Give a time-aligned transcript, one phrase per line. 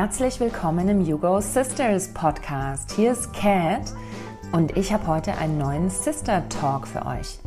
[0.00, 2.90] Herzlich willkommen im Hugo Sisters Podcast.
[2.92, 3.92] Hier ist Kat
[4.50, 7.38] und ich habe heute einen neuen Sister Talk für euch.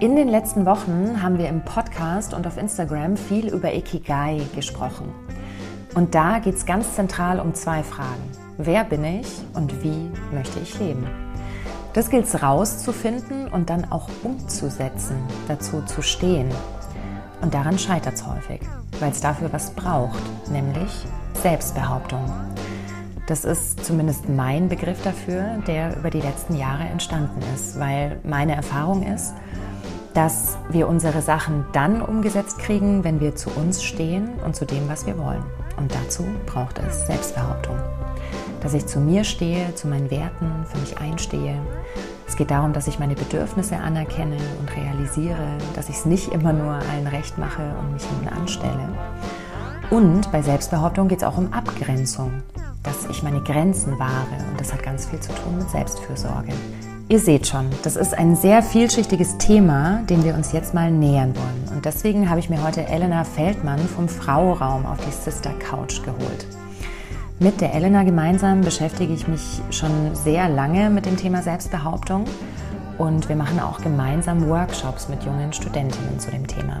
[0.00, 5.14] In den letzten Wochen haben wir im Podcast und auf Instagram viel über Ikigai gesprochen.
[5.94, 8.28] Und da geht es ganz zentral um zwei Fragen.
[8.56, 11.06] Wer bin ich und wie möchte ich leben?
[11.92, 16.50] Das gilt es rauszufinden und dann auch umzusetzen, dazu zu stehen.
[17.40, 18.62] Und daran scheitert es häufig,
[18.98, 21.06] weil es dafür was braucht, nämlich
[21.42, 22.24] Selbstbehauptung.
[23.26, 28.56] Das ist zumindest mein Begriff dafür, der über die letzten Jahre entstanden ist, weil meine
[28.56, 29.34] Erfahrung ist,
[30.14, 34.88] dass wir unsere Sachen dann umgesetzt kriegen, wenn wir zu uns stehen und zu dem,
[34.88, 35.44] was wir wollen.
[35.76, 37.76] Und dazu braucht es Selbstbehauptung.
[38.60, 41.54] Dass ich zu mir stehe, zu meinen Werten, für mich einstehe.
[42.26, 46.52] Es geht darum, dass ich meine Bedürfnisse anerkenne und realisiere, dass ich es nicht immer
[46.52, 48.88] nur allen recht mache und mich hinten anstelle.
[49.90, 52.30] Und bei Selbstbehauptung geht es auch um Abgrenzung,
[52.82, 56.52] dass ich meine Grenzen wahre und das hat ganz viel zu tun mit Selbstfürsorge.
[57.08, 61.34] Ihr seht schon, das ist ein sehr vielschichtiges Thema, dem wir uns jetzt mal nähern
[61.34, 61.74] wollen.
[61.74, 66.46] Und deswegen habe ich mir heute Elena Feldmann vom Frauraum auf die Sister Couch geholt.
[67.38, 72.26] Mit der Elena gemeinsam beschäftige ich mich schon sehr lange mit dem Thema Selbstbehauptung
[72.98, 76.80] und wir machen auch gemeinsam Workshops mit jungen Studentinnen zu dem Thema.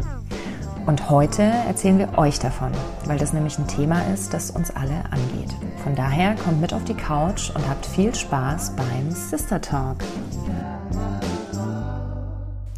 [0.88, 2.72] Und heute erzählen wir euch davon,
[3.04, 5.54] weil das nämlich ein Thema ist, das uns alle angeht.
[5.84, 9.98] Von daher kommt mit auf die Couch und habt viel Spaß beim Sister Talk.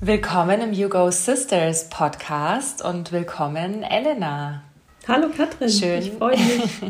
[0.01, 4.65] Willkommen im You Go Sisters Podcast und willkommen Elena.
[5.07, 6.03] Hallo Katrin, Schön.
[6.03, 6.81] ich freue mich.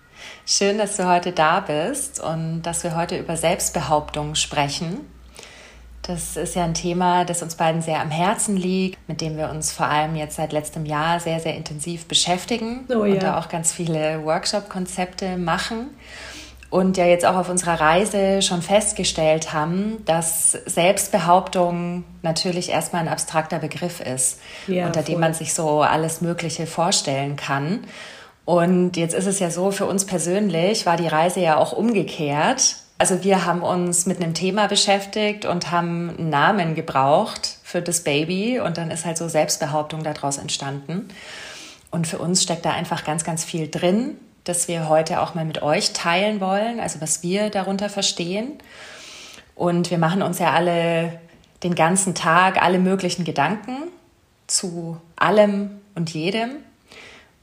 [0.46, 5.00] Schön, dass du heute da bist und dass wir heute über Selbstbehauptung sprechen.
[6.10, 9.48] Das ist ja ein Thema, das uns beiden sehr am Herzen liegt, mit dem wir
[9.48, 13.14] uns vor allem jetzt seit letztem Jahr sehr, sehr intensiv beschäftigen oh, ja.
[13.14, 15.90] und da auch ganz viele Workshop-Konzepte machen.
[16.68, 23.08] Und ja jetzt auch auf unserer Reise schon festgestellt haben, dass Selbstbehauptung natürlich erstmal ein
[23.08, 25.14] abstrakter Begriff ist, ja, unter voll.
[25.14, 27.84] dem man sich so alles Mögliche vorstellen kann.
[28.44, 32.76] Und jetzt ist es ja so, für uns persönlich war die Reise ja auch umgekehrt.
[33.00, 38.04] Also wir haben uns mit einem Thema beschäftigt und haben einen Namen gebraucht für das
[38.04, 41.08] Baby und dann ist halt so Selbstbehauptung daraus entstanden.
[41.90, 45.46] Und für uns steckt da einfach ganz, ganz viel drin, das wir heute auch mal
[45.46, 48.58] mit euch teilen wollen, also was wir darunter verstehen.
[49.54, 51.18] Und wir machen uns ja alle
[51.62, 53.78] den ganzen Tag alle möglichen Gedanken
[54.46, 56.50] zu allem und jedem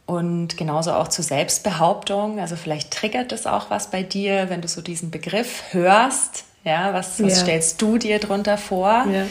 [0.07, 2.40] und genauso auch zur Selbstbehauptung.
[2.40, 6.45] Also vielleicht triggert es auch was bei dir, wenn du so diesen Begriff hörst.
[6.63, 7.44] Ja, was, was ja.
[7.44, 9.06] stellst du dir drunter vor?
[9.12, 9.25] Ja.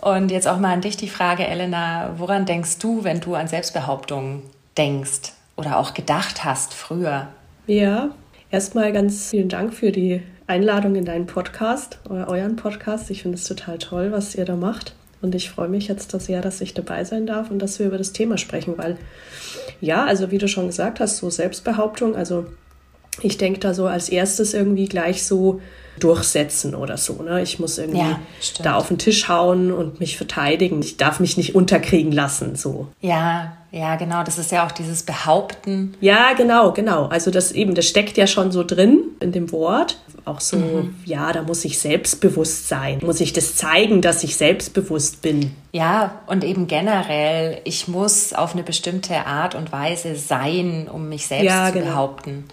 [0.00, 3.48] Und jetzt auch mal an dich die Frage, Elena, woran denkst du, wenn du an
[3.48, 4.42] Selbstbehauptung
[4.76, 7.28] denkst oder auch gedacht hast früher?
[7.66, 8.10] Ja,
[8.50, 13.10] erstmal ganz vielen Dank für die Einladung in deinen Podcast oder euren Podcast.
[13.10, 14.94] Ich finde es total toll, was ihr da macht.
[15.22, 17.98] Und ich freue mich jetzt sehr, dass ich dabei sein darf und dass wir über
[17.98, 18.96] das Thema sprechen, weil
[19.80, 22.46] ja, also wie du schon gesagt hast, so Selbstbehauptung, also
[23.22, 25.60] ich denke da so als erstes irgendwie gleich so
[26.02, 27.22] durchsetzen oder so.
[27.22, 27.42] Ne?
[27.42, 28.20] Ich muss irgendwie ja,
[28.62, 30.80] da auf den Tisch hauen und mich verteidigen.
[30.80, 32.56] Ich darf mich nicht unterkriegen lassen.
[32.56, 32.88] So.
[33.00, 34.24] Ja, ja, genau.
[34.24, 35.94] Das ist ja auch dieses Behaupten.
[36.00, 37.06] Ja, genau, genau.
[37.06, 39.98] Also das eben, das steckt ja schon so drin in dem Wort.
[40.24, 40.96] Auch so, mhm.
[41.04, 43.00] ja, da muss ich selbstbewusst sein.
[43.02, 45.54] Muss ich das zeigen, dass ich selbstbewusst bin.
[45.72, 51.26] Ja, und eben generell, ich muss auf eine bestimmte Art und Weise sein, um mich
[51.26, 51.86] selbst ja, zu genau.
[51.86, 52.44] behaupten.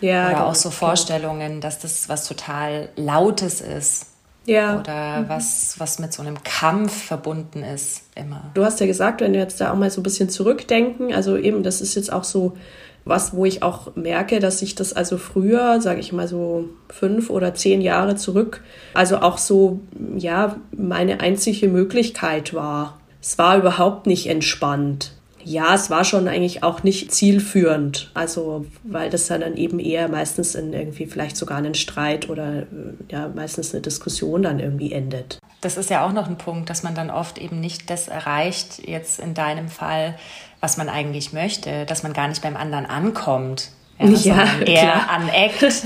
[0.00, 1.60] Ja, Oder genau, auch so Vorstellungen, genau.
[1.60, 4.06] dass das was total Lautes ist.
[4.46, 4.80] Ja.
[4.80, 5.28] Oder mhm.
[5.28, 8.50] was, was mit so einem Kampf verbunden ist, immer.
[8.54, 11.36] Du hast ja gesagt, wenn wir jetzt da auch mal so ein bisschen zurückdenken, also
[11.36, 12.56] eben, das ist jetzt auch so
[13.04, 17.30] was, wo ich auch merke, dass ich das also früher, sage ich mal so fünf
[17.30, 18.62] oder zehn Jahre zurück,
[18.94, 19.80] also auch so,
[20.16, 22.98] ja, meine einzige Möglichkeit war.
[23.22, 25.12] Es war überhaupt nicht entspannt.
[25.44, 28.10] Ja, es war schon eigentlich auch nicht zielführend.
[28.14, 32.66] Also, weil das dann eben eher meistens in irgendwie vielleicht sogar einen Streit oder
[33.10, 35.38] ja, meistens eine Diskussion dann irgendwie endet.
[35.60, 38.86] Das ist ja auch noch ein Punkt, dass man dann oft eben nicht das erreicht,
[38.86, 40.18] jetzt in deinem Fall,
[40.60, 43.70] was man eigentlich möchte, dass man gar nicht beim anderen ankommt.
[43.98, 45.62] Ja, ja eher aneckt.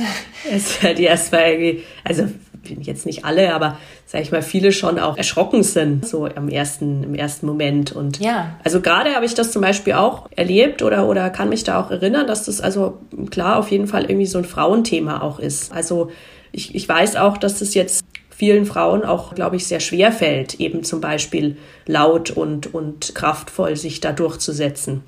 [0.50, 2.28] Es halt erstmal irgendwie, also
[2.80, 7.02] jetzt nicht alle, aber sag ich mal, viele schon auch erschrocken sind, so im ersten,
[7.04, 7.92] im ersten Moment.
[7.92, 8.58] Und ja.
[8.64, 11.90] also gerade habe ich das zum Beispiel auch erlebt oder, oder kann mich da auch
[11.90, 12.98] erinnern, dass das also
[13.30, 15.72] klar auf jeden Fall irgendwie so ein Frauenthema auch ist.
[15.72, 16.10] Also
[16.52, 20.60] ich, ich weiß auch, dass das jetzt vielen Frauen auch, glaube ich, sehr schwer fällt,
[20.60, 21.56] eben zum Beispiel
[21.86, 25.02] laut und, und kraftvoll sich da durchzusetzen.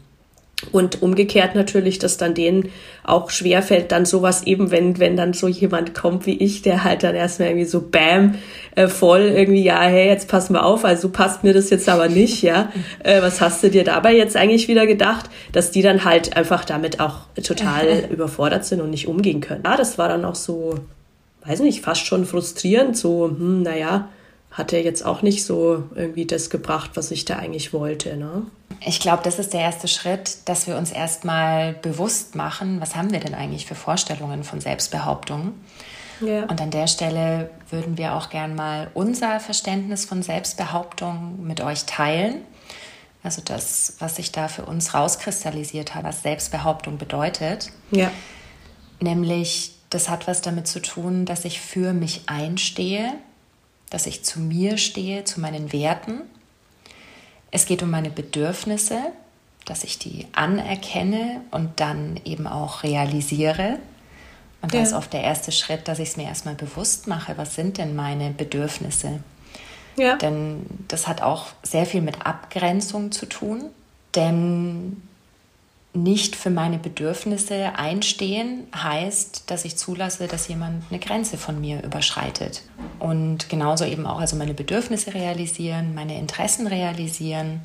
[0.73, 2.71] Und umgekehrt natürlich, dass dann denen
[3.05, 7.03] auch schwerfällt, dann sowas eben, wenn, wenn dann so jemand kommt wie ich, der halt
[7.03, 8.37] dann erstmal irgendwie so bam,
[8.75, 12.09] äh, voll irgendwie, ja, hey, jetzt pass mal auf, also passt mir das jetzt aber
[12.09, 12.73] nicht, ja.
[13.05, 15.29] Äh, was hast du dir dabei jetzt eigentlich wieder gedacht?
[15.53, 19.63] Dass die dann halt einfach damit auch total überfordert sind und nicht umgehen können.
[19.65, 20.75] Ja, das war dann auch so,
[21.45, 24.09] weiß nicht, fast schon frustrierend, so, hm, naja,
[24.51, 28.17] hat er jetzt auch nicht so irgendwie das gebracht, was ich da eigentlich wollte.
[28.17, 28.43] Ne?
[28.81, 33.13] Ich glaube, das ist der erste Schritt, dass wir uns erstmal bewusst machen, was haben
[33.13, 35.55] wir denn eigentlich für Vorstellungen von Selbstbehauptung.
[36.21, 36.45] Ja.
[36.45, 41.85] Und an der Stelle würden wir auch gern mal unser Verständnis von Selbstbehauptung mit euch
[41.85, 42.43] teilen.
[43.23, 47.73] Also das, was sich da für uns rauskristallisiert hat, was Selbstbehauptung bedeutet.
[47.91, 48.11] Ja.
[49.01, 53.13] Nämlich, das hat was damit zu tun, dass ich für mich einstehe,
[53.91, 56.23] dass ich zu mir stehe, zu meinen Werten.
[57.57, 58.99] Es geht um meine Bedürfnisse,
[59.65, 63.79] dass ich die anerkenne und dann eben auch realisiere.
[64.61, 64.81] Und ja.
[64.81, 67.79] da ist oft der erste Schritt, dass ich es mir erstmal bewusst mache, was sind
[67.79, 69.21] denn meine Bedürfnisse?
[69.97, 70.17] Ja.
[70.17, 73.71] Denn das hat auch sehr viel mit Abgrenzung zu tun.
[74.15, 75.06] Denn
[75.97, 81.83] nicht für meine Bedürfnisse einstehen heißt, dass ich zulasse, dass jemand eine Grenze von mir
[81.83, 82.63] überschreitet.
[82.99, 87.61] Und genauso eben auch also meine Bedürfnisse realisieren, meine Interessen realisieren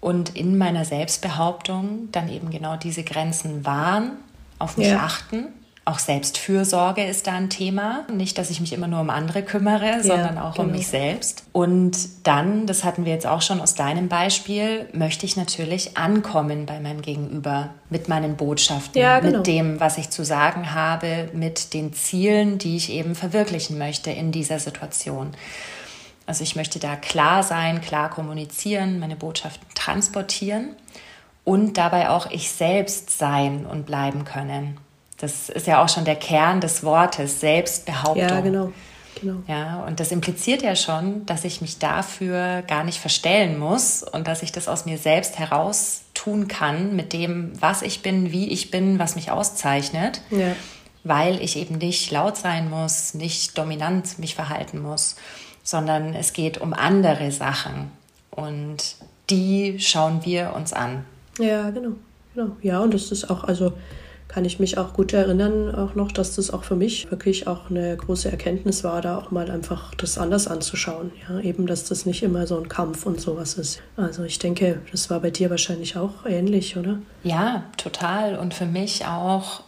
[0.00, 4.12] und in meiner Selbstbehauptung dann eben genau diese Grenzen wahren,
[4.58, 4.98] auf mich ja.
[4.98, 5.46] achten
[5.88, 8.04] auch Selbstfürsorge ist da ein Thema.
[8.12, 10.66] Nicht, dass ich mich immer nur um andere kümmere, ja, sondern auch genau.
[10.66, 11.44] um mich selbst.
[11.52, 16.66] Und dann, das hatten wir jetzt auch schon aus deinem Beispiel, möchte ich natürlich ankommen
[16.66, 19.38] bei meinem Gegenüber mit meinen Botschaften, ja, genau.
[19.38, 24.10] mit dem, was ich zu sagen habe, mit den Zielen, die ich eben verwirklichen möchte
[24.10, 25.32] in dieser Situation.
[26.26, 30.76] Also ich möchte da klar sein, klar kommunizieren, meine Botschaften transportieren
[31.44, 34.76] und dabei auch ich selbst sein und bleiben können.
[35.18, 38.28] Das ist ja auch schon der Kern des Wortes, Selbstbehauptung.
[38.28, 38.72] Ja, genau.
[39.20, 39.42] Genau.
[39.48, 44.28] Ja, und das impliziert ja schon, dass ich mich dafür gar nicht verstellen muss und
[44.28, 48.48] dass ich das aus mir selbst heraus tun kann mit dem, was ich bin, wie
[48.48, 50.54] ich bin, was mich auszeichnet, ja.
[51.04, 55.16] weil ich eben nicht laut sein muss, nicht dominant mich verhalten muss,
[55.62, 57.90] sondern es geht um andere Sachen
[58.30, 58.96] und
[59.30, 61.04] die schauen wir uns an.
[61.38, 61.92] Ja, genau.
[62.34, 62.56] genau.
[62.62, 63.72] Ja, und das ist auch, also
[64.38, 67.70] kann ich mich auch gut erinnern, auch noch, dass das auch für mich wirklich auch
[67.70, 71.10] eine große Erkenntnis war, da auch mal einfach das anders anzuschauen.
[71.28, 73.82] Ja, eben, dass das nicht immer so ein Kampf und sowas ist.
[73.96, 77.00] Also ich denke, das war bei dir wahrscheinlich auch ähnlich, oder?
[77.24, 78.38] Ja, total.
[78.38, 79.62] Und für mich auch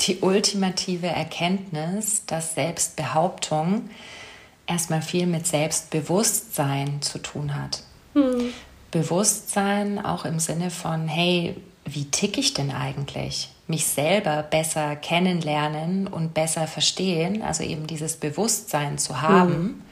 [0.00, 3.88] die ultimative Erkenntnis, dass Selbstbehauptung
[4.66, 7.84] erstmal viel mit Selbstbewusstsein zu tun hat.
[8.14, 8.48] Hm.
[8.90, 11.54] Bewusstsein auch im Sinne von, hey,
[11.84, 13.48] wie ticke ich denn eigentlich?
[13.72, 19.62] Mich selber besser kennenlernen und besser verstehen, also eben dieses Bewusstsein zu haben.
[19.62, 19.82] Mhm.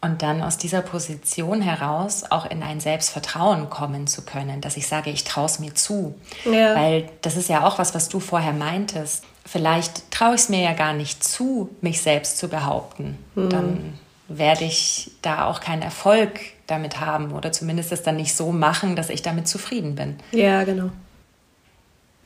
[0.00, 4.88] Und dann aus dieser Position heraus auch in ein Selbstvertrauen kommen zu können, dass ich
[4.88, 6.16] sage, ich traue es mir zu.
[6.44, 6.74] Ja.
[6.74, 9.22] Weil das ist ja auch was, was du vorher meintest.
[9.46, 13.16] Vielleicht traue ich es mir ja gar nicht zu, mich selbst zu behaupten.
[13.36, 13.50] Mhm.
[13.50, 18.50] Dann werde ich da auch keinen Erfolg damit haben oder zumindest es dann nicht so
[18.50, 20.16] machen, dass ich damit zufrieden bin.
[20.32, 20.90] Ja, genau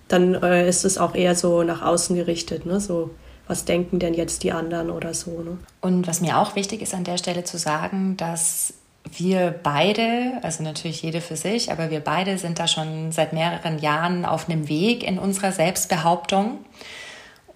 [0.09, 2.81] dann äh, ist es auch eher so nach außen gerichtet, ne?
[2.81, 3.11] So,
[3.49, 5.43] was denken denn jetzt die anderen oder so.
[5.43, 5.59] Ne?
[5.81, 8.75] Und was mir auch wichtig ist an der Stelle zu sagen, dass
[9.09, 13.79] wir beide, also natürlich jede für sich, aber wir beide sind da schon seit mehreren
[13.79, 16.59] Jahren auf einem Weg in unserer Selbstbehauptung.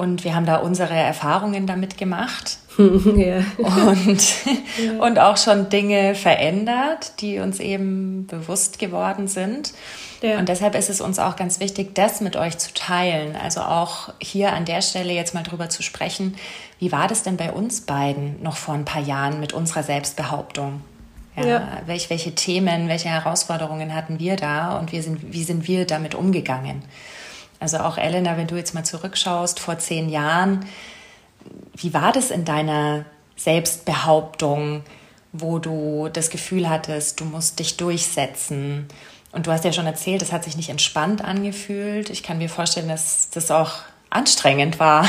[0.00, 3.44] Und wir haben da unsere Erfahrungen damit gemacht ja.
[3.58, 4.22] und,
[4.82, 4.92] ja.
[4.98, 9.74] und auch schon Dinge verändert, die uns eben bewusst geworden sind.
[10.22, 10.38] Ja.
[10.38, 13.36] Und deshalb ist es uns auch ganz wichtig, das mit euch zu teilen.
[13.36, 16.34] Also auch hier an der Stelle jetzt mal drüber zu sprechen.
[16.78, 20.80] Wie war das denn bei uns beiden noch vor ein paar Jahren mit unserer Selbstbehauptung?
[21.36, 21.68] Ja, ja.
[21.84, 26.14] Welch, welche Themen, welche Herausforderungen hatten wir da und wie sind, wie sind wir damit
[26.14, 26.84] umgegangen?
[27.60, 30.66] Also auch Elena, wenn du jetzt mal zurückschaust, vor zehn Jahren,
[31.76, 33.04] wie war das in deiner
[33.36, 34.82] Selbstbehauptung,
[35.32, 38.88] wo du das Gefühl hattest, du musst dich durchsetzen?
[39.32, 42.10] Und du hast ja schon erzählt, es hat sich nicht entspannt angefühlt.
[42.10, 43.72] Ich kann mir vorstellen, dass das auch
[44.10, 45.06] anstrengend war.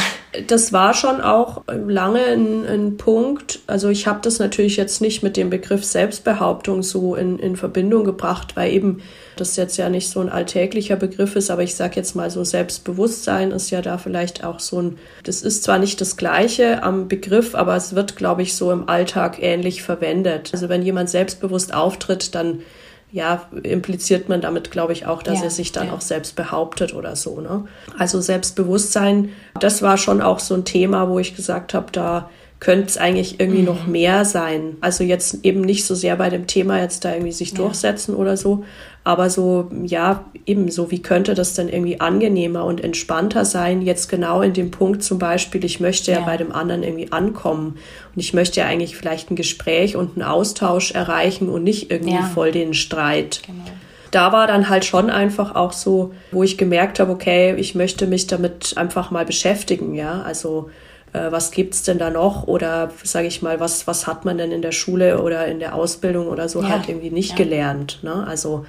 [0.47, 3.59] Das war schon auch lange ein, ein Punkt.
[3.65, 8.03] Also ich habe das natürlich jetzt nicht mit dem Begriff Selbstbehauptung so in, in Verbindung
[8.03, 9.01] gebracht, weil eben
[9.35, 12.43] das jetzt ja nicht so ein alltäglicher Begriff ist, aber ich sage jetzt mal so
[12.43, 17.07] Selbstbewusstsein ist ja da vielleicht auch so ein, das ist zwar nicht das gleiche am
[17.07, 20.51] Begriff, aber es wird, glaube ich, so im Alltag ähnlich verwendet.
[20.53, 22.61] Also wenn jemand selbstbewusst auftritt, dann
[23.11, 25.93] ja, impliziert man damit, glaube ich, auch, dass Ja, er sich dann ja.
[25.93, 27.41] auch selbst behauptet oder so.
[27.41, 27.65] Ne?
[27.97, 32.29] Also Selbstbewusstsein, das war schon auch so ein Thema, wo ich gesagt habe, da
[32.61, 34.77] könnte es eigentlich irgendwie noch mehr sein.
[34.81, 38.37] Also jetzt eben nicht so sehr bei dem Thema jetzt da irgendwie sich durchsetzen oder
[38.37, 38.63] so,
[39.03, 44.09] aber so, ja, eben so, wie könnte das denn irgendwie angenehmer und entspannter sein, jetzt
[44.09, 46.25] genau in dem Punkt zum Beispiel, ich möchte ja, Ja.
[46.25, 47.77] bei dem anderen irgendwie ankommen
[48.15, 52.13] und ich möchte ja eigentlich vielleicht ein Gespräch und einen Austausch erreichen und nicht irgendwie
[52.17, 52.21] Ja.
[52.23, 53.63] voll den Streit Genau.
[54.11, 58.05] da war dann halt schon einfach auch so, wo ich gemerkt habe, okay, ich möchte
[58.07, 60.21] mich damit einfach mal beschäftigen, ja.
[60.21, 60.69] Also
[61.13, 62.45] äh, was gibt's denn da noch?
[62.47, 65.75] Oder sage ich mal, was, was hat man denn in der Schule oder in der
[65.75, 66.69] Ausbildung oder so Ja.
[66.69, 67.35] halt irgendwie nicht Ja.
[67.45, 67.99] gelernt?
[68.01, 68.25] Ne?
[68.27, 68.65] Also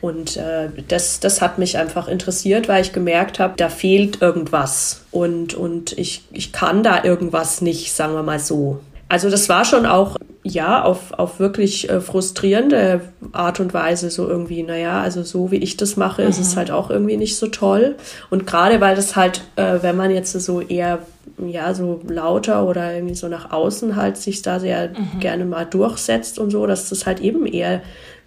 [0.00, 5.02] und äh, das, das hat mich einfach interessiert, weil ich gemerkt habe, da fehlt irgendwas.
[5.10, 8.80] Und, und ich, ich kann da irgendwas nicht, sagen wir mal so.
[9.08, 13.00] Also das war schon auch, ja, auf, auf wirklich äh, frustrierende
[13.32, 16.70] Art und Weise so irgendwie, naja, also so wie ich das mache, ist es halt
[16.70, 17.96] auch irgendwie nicht so toll.
[18.28, 20.98] Und gerade weil das halt, äh, wenn man jetzt so eher,
[21.38, 26.38] ja, so lauter oder irgendwie so nach außen halt sich da sehr gerne mal durchsetzt
[26.38, 27.80] und so, dass das halt eben eher,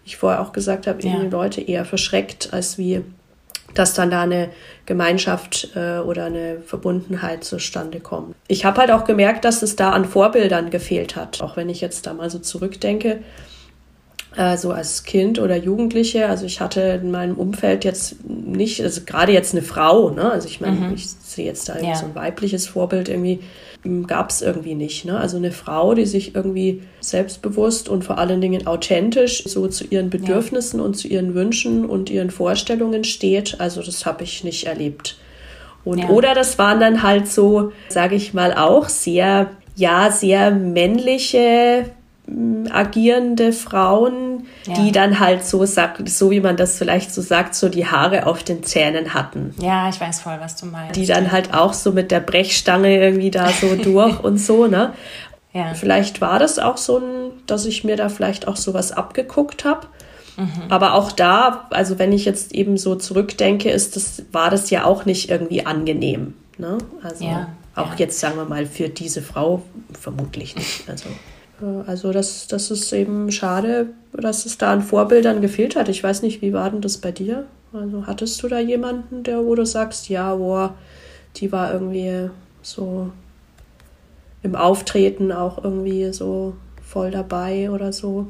[0.07, 1.09] ich vorher auch gesagt habe, Ja.
[1.11, 3.01] irgendwie Leute eher verschreckt, als wie
[3.73, 4.49] dass dann da eine
[4.87, 8.33] Gemeinschaft äh, oder eine Verbundenheit zustande kommt.
[8.47, 11.41] Ich habe halt auch gemerkt, dass es da an Vorbildern gefehlt hat.
[11.41, 13.19] Auch wenn ich jetzt da mal so zurückdenke,
[14.35, 16.27] äh, so als Kind oder Jugendliche.
[16.27, 20.31] Also ich hatte in meinem Umfeld jetzt nicht, also gerade jetzt eine Frau, ne?
[20.31, 21.93] Also ich meine, ich sehe jetzt da Ja.
[21.95, 23.41] so ein weibliches Vorbild irgendwie
[24.07, 25.05] gab es irgendwie nicht.
[25.05, 25.17] Ne?
[25.17, 30.09] Also eine Frau, die sich irgendwie selbstbewusst und vor allen Dingen authentisch so zu ihren
[30.09, 33.59] Bedürfnissen und zu ihren Wünschen und ihren Vorstellungen steht.
[33.59, 35.17] Also das habe ich nicht erlebt.
[35.85, 36.09] Und Ja.
[36.09, 41.85] oder das waren dann halt so, sage ich mal, auch sehr, ja, sehr männliche
[42.71, 44.73] agierende Frauen, Ja.
[44.75, 48.25] die dann halt so sagt, so wie man das vielleicht so sagt, so die Haare
[48.27, 50.95] auf den Zähnen hatten Ja, ich weiß voll, was du meinst.
[50.97, 54.93] die dann halt auch so mit der Brechstange irgendwie da so durch und so, ne?
[55.53, 55.73] Ja.
[55.73, 59.87] Vielleicht war das auch so ein, dass ich mir da vielleicht auch sowas abgeguckt habe.
[60.69, 64.83] Aber auch da, also wenn ich jetzt eben so zurückdenke, ist das, war das ja
[64.85, 66.35] auch nicht irgendwie angenehm.
[66.59, 66.77] Ne?
[67.01, 67.95] Also Ja, auch ja.
[67.97, 69.63] jetzt sagen wir mal für diese Frau
[69.99, 70.87] vermutlich nicht.
[70.87, 71.05] Also,
[71.87, 75.89] also das, das ist eben schade, dass es da an Vorbildern gefehlt hat.
[75.89, 77.45] Ich weiß nicht, wie war denn das bei dir?
[77.73, 80.75] Also hattest du da jemanden, der, wo du sagst, ja, boah,
[81.35, 82.29] die war irgendwie
[82.61, 83.11] so
[84.43, 88.27] im Auftreten auch irgendwie so voll dabei oder so?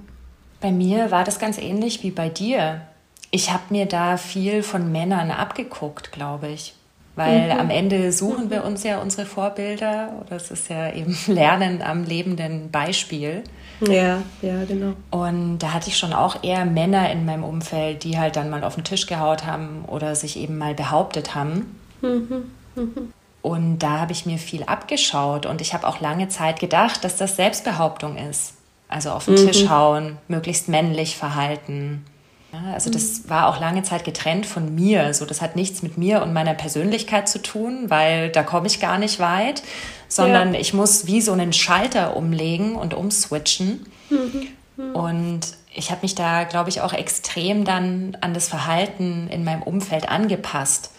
[0.61, 2.81] Bei mir war das ganz ähnlich wie bei dir.
[3.29, 6.73] Ich habe mir da viel von Männern abgeguckt, glaube ich.
[7.17, 10.09] Weil am Ende suchen wir uns ja unsere Vorbilder.
[10.23, 13.43] Oder es ist ja eben Lernen am lebenden Beispiel.
[13.81, 14.93] Ja, ja, genau.
[15.09, 18.63] Und da hatte ich schon auch eher Männer in meinem Umfeld, die halt dann mal
[18.63, 21.75] auf den Tisch gehaut haben oder sich eben mal behauptet haben.
[23.41, 27.15] Und da habe ich mir viel abgeschaut und ich habe auch lange Zeit gedacht, dass
[27.15, 28.53] das Selbstbehauptung ist.
[28.89, 32.05] Also auf den Tisch hauen, möglichst männlich verhalten.
[32.53, 35.13] Ja, also das war auch lange Zeit getrennt von mir.
[35.13, 38.79] So, das hat nichts mit mir und meiner Persönlichkeit zu tun, weil da komme ich
[38.79, 39.63] gar nicht weit,
[40.07, 43.85] sondern ich muss wie so einen Schalter umlegen und umswitchen.
[44.93, 45.41] Und
[45.73, 50.07] ich habe mich da, glaube ich, auch extrem dann an das Verhalten in meinem Umfeld
[50.07, 50.91] angepasst.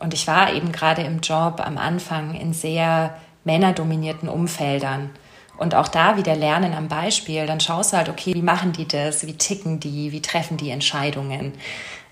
[0.00, 5.10] Und ich war eben gerade im Job am Anfang in sehr männerdominierten Umfeldern.
[5.58, 7.46] Und auch da wieder lernen am Beispiel.
[7.46, 9.26] Dann schaust du halt, okay, wie machen die das?
[9.26, 10.12] Wie ticken die?
[10.12, 11.52] Wie treffen die Entscheidungen?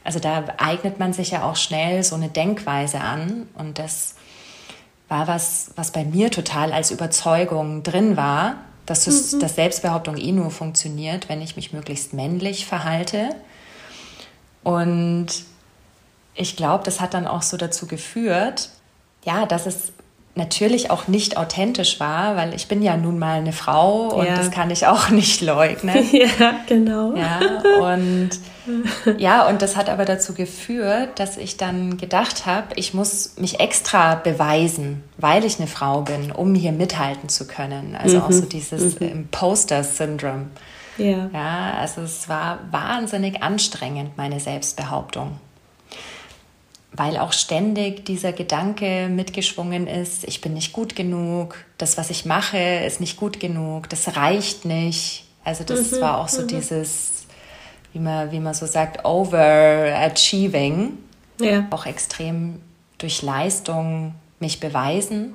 [0.04, 3.48] Also da eignet man sich ja auch schnell so eine Denkweise an.
[3.54, 4.16] Und das
[5.08, 10.32] war was, was bei mir total als Überzeugung drin war, dass das, dass Selbstbehauptung eh
[10.32, 13.30] nur funktioniert, wenn ich mich möglichst männlich verhalte.
[14.62, 15.28] Und
[16.34, 18.70] ich glaube, das hat dann auch so dazu geführt,
[19.24, 19.92] ja, dass es
[20.36, 24.36] natürlich auch nicht authentisch war, weil ich bin ja nun mal eine Frau und Ja.
[24.36, 25.96] das kann ich auch nicht leugnen.
[26.12, 27.14] Ja, genau.
[27.16, 27.40] Ja,
[27.82, 28.30] und
[29.18, 33.60] ja, und das hat aber dazu geführt, dass ich dann gedacht habe, ich muss mich
[33.60, 37.96] extra beweisen, weil ich eine Frau bin, um hier mithalten zu können.
[38.00, 40.50] Also auch so dieses Imposter-Syndrom.
[40.98, 41.30] Ja.
[41.32, 45.38] Ja, also es war wahnsinnig anstrengend, meine Selbstbehauptung.
[46.96, 52.24] Weil auch ständig dieser Gedanke mitgeschwungen ist, ich bin nicht gut genug, das, was ich
[52.24, 55.24] mache, ist nicht gut genug, das reicht nicht.
[55.44, 57.26] Also das war auch so dieses,
[57.92, 60.98] wie man, wie man so sagt, overachieving.
[61.40, 61.66] Ja.
[61.70, 62.60] Auch extrem
[62.98, 65.34] durch Leistung mich beweisen.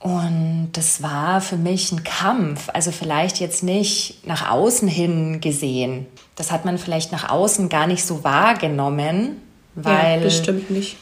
[0.00, 2.68] Und das war für mich ein Kampf.
[2.72, 6.06] Also vielleicht jetzt nicht nach außen hin gesehen.
[6.36, 9.40] Das hat man vielleicht nach außen gar nicht so wahrgenommen,
[9.74, 10.18] weil.
[10.18, 10.96] Ja, bestimmt nicht.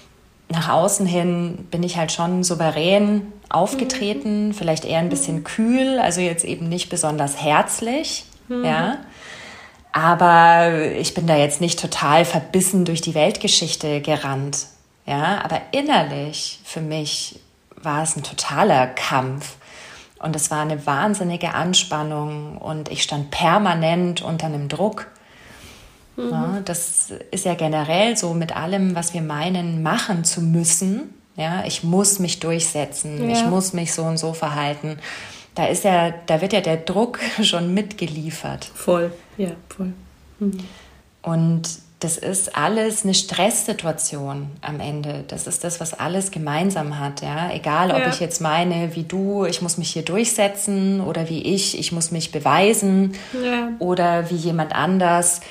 [0.48, 4.54] Nach außen hin bin ich halt schon souverän aufgetreten, mhm.
[4.54, 8.64] vielleicht eher ein bisschen kühl, also jetzt eben nicht besonders herzlich, mhm.
[8.64, 8.98] ja.
[9.92, 14.66] Aber ich bin da jetzt nicht total verbissen durch die Weltgeschichte gerannt.
[15.06, 17.40] Ja, aber innerlich für mich
[17.76, 19.56] war es ein totaler Kampf.
[20.18, 25.08] Und es war eine wahnsinnige Anspannung und ich stand permanent unter einem Druck.
[26.16, 26.30] Mhm.
[26.30, 31.14] Ja, das ist ja generell so mit allem, was wir meinen, machen zu müssen.
[31.36, 33.34] Ja, ich muss mich durchsetzen, ja.
[33.34, 34.98] ich muss mich so und so verhalten
[35.54, 38.64] da ist ja, da wird ja der Druck schon mitgeliefert.
[38.74, 39.92] Voll, ja, voll.
[40.38, 40.58] Mhm.
[41.22, 41.68] Und
[42.00, 45.22] das ist alles eine Stresssituation am Ende.
[45.28, 47.22] Das ist das, was alles gemeinsam hat.
[47.22, 47.52] Ja?
[47.52, 48.08] Egal, ob ja.
[48.08, 52.10] ich jetzt meine, wie du, ich muss mich hier durchsetzen oder wie ich, ich muss
[52.10, 53.68] mich beweisen ja.
[53.78, 55.42] oder wie jemand anders.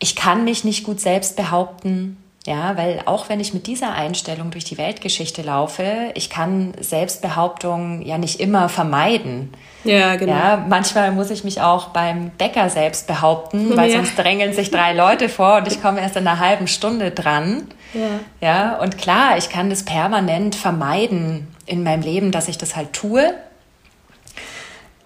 [0.00, 2.16] Ich kann mich nicht gut selbst behaupten.
[2.46, 8.00] Ja, weil auch wenn ich mit dieser Einstellung durch die Weltgeschichte laufe, ich kann Selbstbehauptung
[8.00, 9.52] ja nicht immer vermeiden.
[9.84, 10.32] Ja, genau.
[10.32, 13.96] Ja, manchmal muss ich mich auch beim Bäcker selbst behaupten, weil ja.
[13.96, 17.66] sonst drängeln sich drei Leute vor und ich komme erst in einer halben Stunde dran.
[17.92, 18.00] Ja.
[18.40, 22.94] ja, und klar, ich kann das permanent vermeiden in meinem Leben, dass ich das halt
[22.94, 23.34] tue.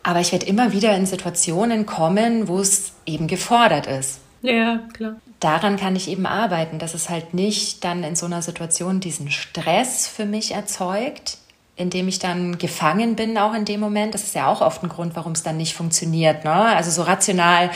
[0.05, 4.21] Aber ich werde immer wieder in Situationen kommen, wo es eben gefordert ist.
[4.45, 8.41] Ja, klar daran kann ich eben arbeiten, dass es halt nicht dann in so einer
[8.41, 11.37] Situation diesen Stress für mich erzeugt,
[11.77, 14.15] indem ich dann gefangen bin, auch in dem Moment.
[14.15, 16.45] Das ist ja auch oft ein Grund, warum es dann nicht funktioniert.
[16.45, 16.53] Ne?
[16.53, 17.71] Also so rational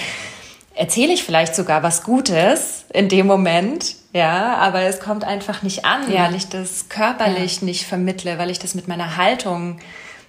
[0.74, 5.84] erzähle ich vielleicht sogar was Gutes in dem Moment, ja, aber es kommt einfach nicht
[5.84, 6.24] an, ja.
[6.24, 7.66] weil ich das körperlich ja.
[7.66, 9.78] nicht vermittle, weil ich das mit meiner Haltung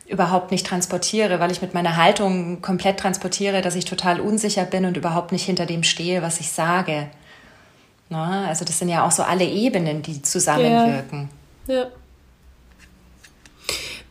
[0.09, 4.85] überhaupt nicht transportiere, weil ich mit meiner Haltung komplett transportiere, dass ich total unsicher bin
[4.85, 7.07] und überhaupt nicht hinter dem stehe, was ich sage.
[8.09, 11.29] Na, also das sind ja auch so alle Ebenen, die zusammenwirken.
[11.67, 11.75] Ja.
[11.75, 11.87] ja.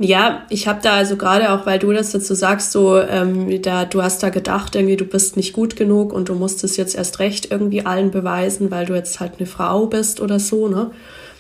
[0.01, 3.85] Ja, ich habe da also gerade auch, weil du das dazu sagst, so, ähm, da,
[3.85, 6.95] du hast da gedacht, irgendwie, du bist nicht gut genug und du musst es jetzt
[6.95, 10.93] erst recht irgendwie allen beweisen, weil du jetzt halt eine Frau bist oder so, ne?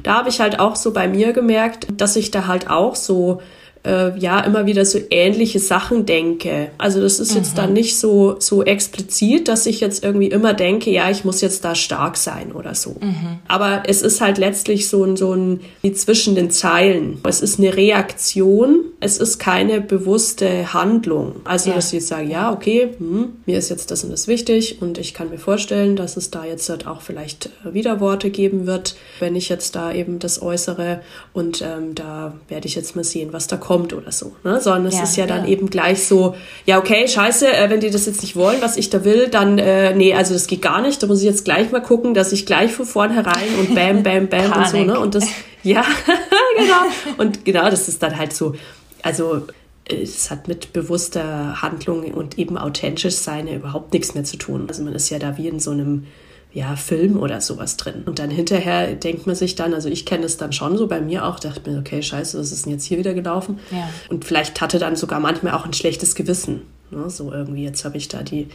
[0.02, 3.40] Da habe ich halt auch so bei mir gemerkt, dass ich da halt auch so
[3.84, 6.70] äh, ja immer wieder so ähnliche Sachen denke.
[6.78, 7.36] Also das ist mhm.
[7.38, 11.40] jetzt dann nicht so so explizit, dass ich jetzt irgendwie immer denke, ja, ich muss
[11.40, 12.96] jetzt da stark sein oder so.
[13.00, 13.38] Mhm.
[13.46, 17.18] Aber es ist halt letztlich so ein so ein wie zwischen den Zeilen.
[17.24, 18.84] Es ist eine Reaktion.
[19.00, 21.36] Es ist keine bewusste Handlung.
[21.44, 21.76] Also ja.
[21.76, 24.98] dass ich jetzt sage, ja, okay, hm, mir ist jetzt das und das wichtig und
[24.98, 28.96] ich kann mir vorstellen, dass es da jetzt halt auch vielleicht äh, Widerworte geben wird,
[29.20, 31.00] wenn ich jetzt da eben das äußere
[31.32, 34.62] und ähm, da werde ich jetzt mal sehen, was da kommt kommt oder so, ne?
[34.62, 37.81] sondern es ja, ist ja, ja, dann eben gleich so, ja okay, scheiße, äh, wenn
[37.81, 40.62] die das jetzt nicht wollen, was ich da will, dann, äh, nee, also das geht
[40.62, 43.74] gar nicht, da muss ich jetzt gleich mal gucken, dass ich gleich von vornherein und
[43.74, 44.98] bam, bam, bam und so, ne?
[44.98, 45.26] und das,
[45.62, 45.85] ja,
[46.57, 48.54] genau, und genau, das ist dann halt so,
[49.02, 49.42] also
[49.85, 54.64] es hat mit bewusster Handlung und eben authentisch sein überhaupt nichts mehr zu tun.
[54.66, 56.07] Also man ist ja da wie in so einem
[56.52, 58.04] ja, Film oder sowas drin.
[58.06, 61.00] Und dann hinterher denkt man sich dann, also ich kenne es dann schon so bei
[61.00, 63.58] mir auch, dachte mir, okay, scheiße, was ist denn jetzt hier wieder gelaufen?
[63.70, 63.88] Ja.
[64.08, 66.62] Und vielleicht hatte dann sogar manchmal auch ein schlechtes Gewissen.
[66.90, 67.11] Ne?
[67.11, 68.48] So irgendwie, jetzt habe ich da die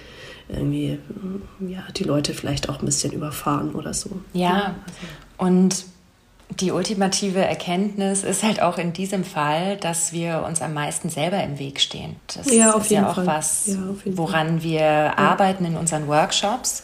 [0.50, 1.00] irgendwie,
[1.60, 4.10] ja, die Leute vielleicht auch ein bisschen überfahren oder so.
[4.34, 4.76] Ja,
[5.38, 5.86] und
[6.60, 11.42] die ultimative Erkenntnis ist halt auch in diesem Fall, dass wir uns am meisten selber
[11.44, 12.18] im Weg stehen.
[12.28, 13.28] Das ja, ist ja auch Fall.
[13.28, 15.18] was, ja, woran wir ja.
[15.18, 16.84] arbeiten in unseren Workshops.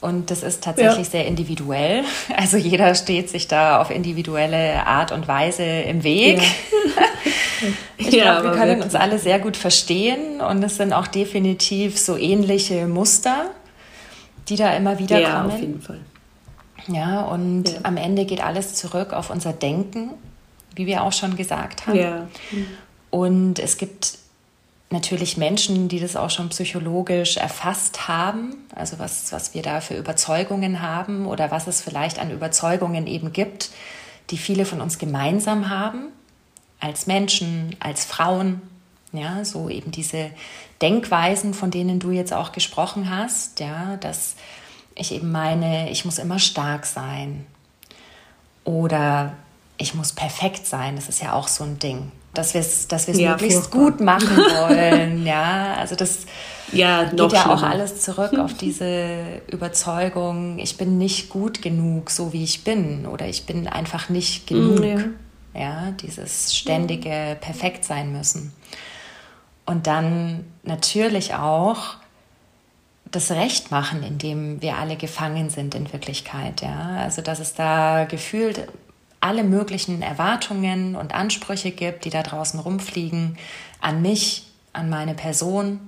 [0.00, 1.12] Und das ist tatsächlich ja.
[1.12, 2.04] sehr individuell.
[2.36, 6.38] Also jeder steht sich da auf individuelle Art und Weise im Weg.
[6.38, 7.02] Ja.
[7.96, 8.84] ich ja, glaube, wir können wirklich.
[8.84, 13.50] uns alle sehr gut verstehen und es sind auch definitiv so ähnliche Muster,
[14.48, 15.50] die da immer wieder ja, kommen.
[15.50, 16.00] Ja, auf jeden Fall.
[16.88, 20.10] Ja, und am Ende geht alles zurück auf unser Denken,
[20.74, 21.98] wie wir auch schon gesagt haben.
[21.98, 22.28] Ja.
[23.10, 24.18] Und es gibt
[24.90, 29.96] natürlich Menschen, die das auch schon psychologisch erfasst haben, also was, was wir da für
[29.96, 33.70] Überzeugungen haben oder was es vielleicht an Überzeugungen eben gibt,
[34.30, 36.06] die viele von uns gemeinsam haben,
[36.78, 38.62] als Menschen, als Frauen,
[39.12, 40.30] ja, so eben diese
[40.82, 44.36] Denkweisen, von denen du jetzt auch gesprochen hast, ja, dass
[44.94, 47.46] ich eben meine, ich muss immer stark sein
[48.64, 49.34] oder
[49.78, 53.06] ich muss perfekt sein, das ist ja auch so ein Ding dass wir es dass
[53.06, 53.80] ja, möglichst furchtbar.
[53.80, 55.26] gut machen wollen.
[55.26, 56.26] ja, also das
[56.72, 57.54] ja, geht ja schlimmer.
[57.54, 63.06] auch alles zurück auf diese Überzeugung, ich bin nicht gut genug, so wie ich bin,
[63.06, 64.84] oder ich bin einfach nicht genug.
[65.54, 65.60] Ja.
[65.60, 68.52] ja, dieses ständige Perfekt sein müssen.
[69.64, 71.96] Und dann natürlich auch
[73.10, 76.62] das Recht machen, in dem wir alle gefangen sind in Wirklichkeit.
[76.62, 76.96] Ja?
[77.00, 78.68] Also dass es da gefühlt
[79.20, 83.38] alle möglichen Erwartungen und Ansprüche gibt, die da draußen rumfliegen,
[83.80, 85.80] an mich, an meine Person.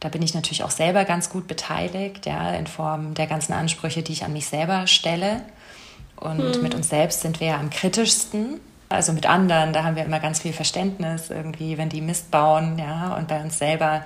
[0.00, 4.02] Da bin ich natürlich auch selber ganz gut beteiligt, ja, in Form der ganzen Ansprüche,
[4.02, 5.42] die ich an mich selber stelle.
[6.16, 6.62] Und hm.
[6.62, 8.60] mit uns selbst sind wir ja am kritischsten.
[8.88, 12.78] Also mit anderen, da haben wir immer ganz viel Verständnis irgendwie, wenn die Mist bauen,
[12.78, 14.04] ja, und bei uns selber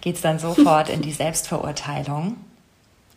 [0.00, 2.36] geht es dann sofort in die Selbstverurteilung,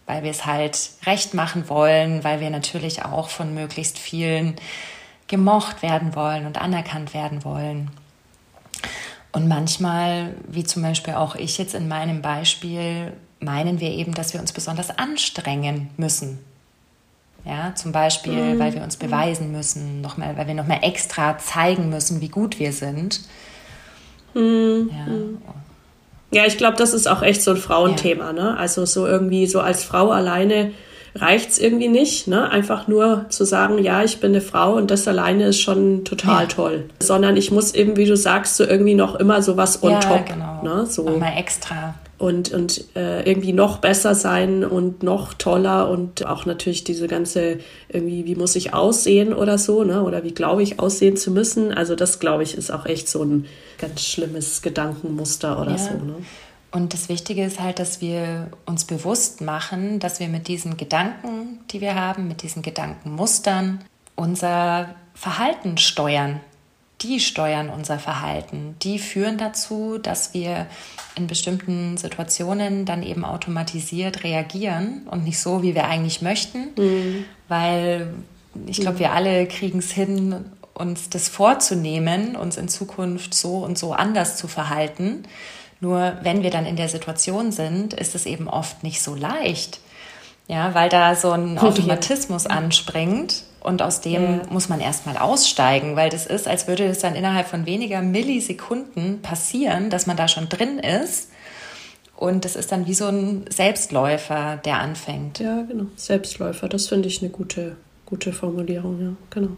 [0.05, 4.55] weil wir es halt recht machen wollen, weil wir natürlich auch von möglichst vielen
[5.27, 7.89] gemocht werden wollen und anerkannt werden wollen.
[9.31, 14.33] Und manchmal, wie zum Beispiel auch ich jetzt in meinem Beispiel, meinen wir eben, dass
[14.33, 16.39] wir uns besonders anstrengen müssen.
[17.43, 18.59] Ja, zum Beispiel, mhm.
[18.59, 22.29] weil wir uns beweisen müssen, noch mal, weil wir noch mal extra zeigen müssen, wie
[22.29, 23.21] gut wir sind.
[24.33, 24.89] Mhm.
[24.91, 25.05] Ja.
[26.31, 28.27] Ja, ich glaube, das ist auch echt so ein Frauenthema.
[28.27, 28.33] Ja.
[28.33, 28.57] Ne?
[28.57, 30.71] Also so irgendwie so als Frau alleine
[31.15, 32.27] reicht es irgendwie nicht.
[32.27, 32.49] Ne?
[32.49, 36.43] Einfach nur zu sagen, ja, ich bin eine Frau und das alleine ist schon total
[36.43, 36.47] ja.
[36.47, 36.85] toll.
[36.99, 39.99] Sondern ich muss eben, wie du sagst, so irgendwie noch immer so was on ja,
[39.99, 40.25] top.
[40.25, 40.61] Genau.
[40.63, 40.85] Ne?
[40.87, 41.03] So.
[41.03, 46.83] Nochmal extra und, und äh, irgendwie noch besser sein und noch toller und auch natürlich
[46.83, 50.01] diese ganze irgendwie, wie muss ich aussehen oder so, ne?
[50.03, 51.73] Oder wie glaube ich aussehen zu müssen.
[51.73, 53.45] Also das glaube ich ist auch echt so ein
[53.77, 55.77] ganz schlimmes Gedankenmuster oder ja.
[55.77, 55.91] so.
[55.91, 56.15] Ne?
[56.71, 61.59] Und das Wichtige ist halt, dass wir uns bewusst machen, dass wir mit diesen Gedanken,
[61.71, 63.79] die wir haben, mit diesen Gedankenmustern
[64.15, 66.41] unser Verhalten steuern
[67.01, 68.75] die steuern unser Verhalten.
[68.81, 70.67] Die führen dazu, dass wir
[71.15, 77.25] in bestimmten Situationen dann eben automatisiert reagieren und nicht so, wie wir eigentlich möchten, mhm.
[77.47, 78.13] weil
[78.67, 83.77] ich glaube, wir alle kriegen es hin, uns das vorzunehmen, uns in Zukunft so und
[83.77, 85.23] so anders zu verhalten.
[85.81, 89.79] Nur wenn wir dann in der Situation sind, ist es eben oft nicht so leicht.
[90.47, 94.41] Ja, weil da so ein Automatismus anspringt und aus dem ja.
[94.49, 99.21] muss man erstmal aussteigen, weil das ist, als würde es dann innerhalb von weniger Millisekunden
[99.23, 101.31] passieren, dass man da schon drin ist.
[102.15, 105.39] Und das ist dann wie so ein Selbstläufer, der anfängt.
[105.39, 105.87] Ja, genau.
[105.95, 107.75] Selbstläufer, das finde ich eine gute,
[108.05, 109.57] gute Formulierung, ja, genau.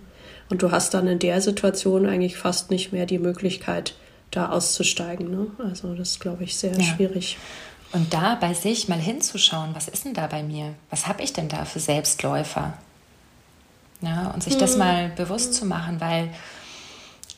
[0.50, 3.96] Und du hast dann in der Situation eigentlich fast nicht mehr die Möglichkeit,
[4.32, 5.30] da auszusteigen.
[5.30, 5.48] Ne?
[5.60, 6.82] Also das ist, glaube ich, sehr ja.
[6.82, 7.38] schwierig.
[7.92, 10.76] Und da bei sich mal hinzuschauen, was ist denn da bei mir?
[10.90, 12.74] Was habe ich denn da für Selbstläufer?
[14.02, 14.60] Ja, und sich mhm.
[14.60, 16.30] das mal bewusst zu machen, weil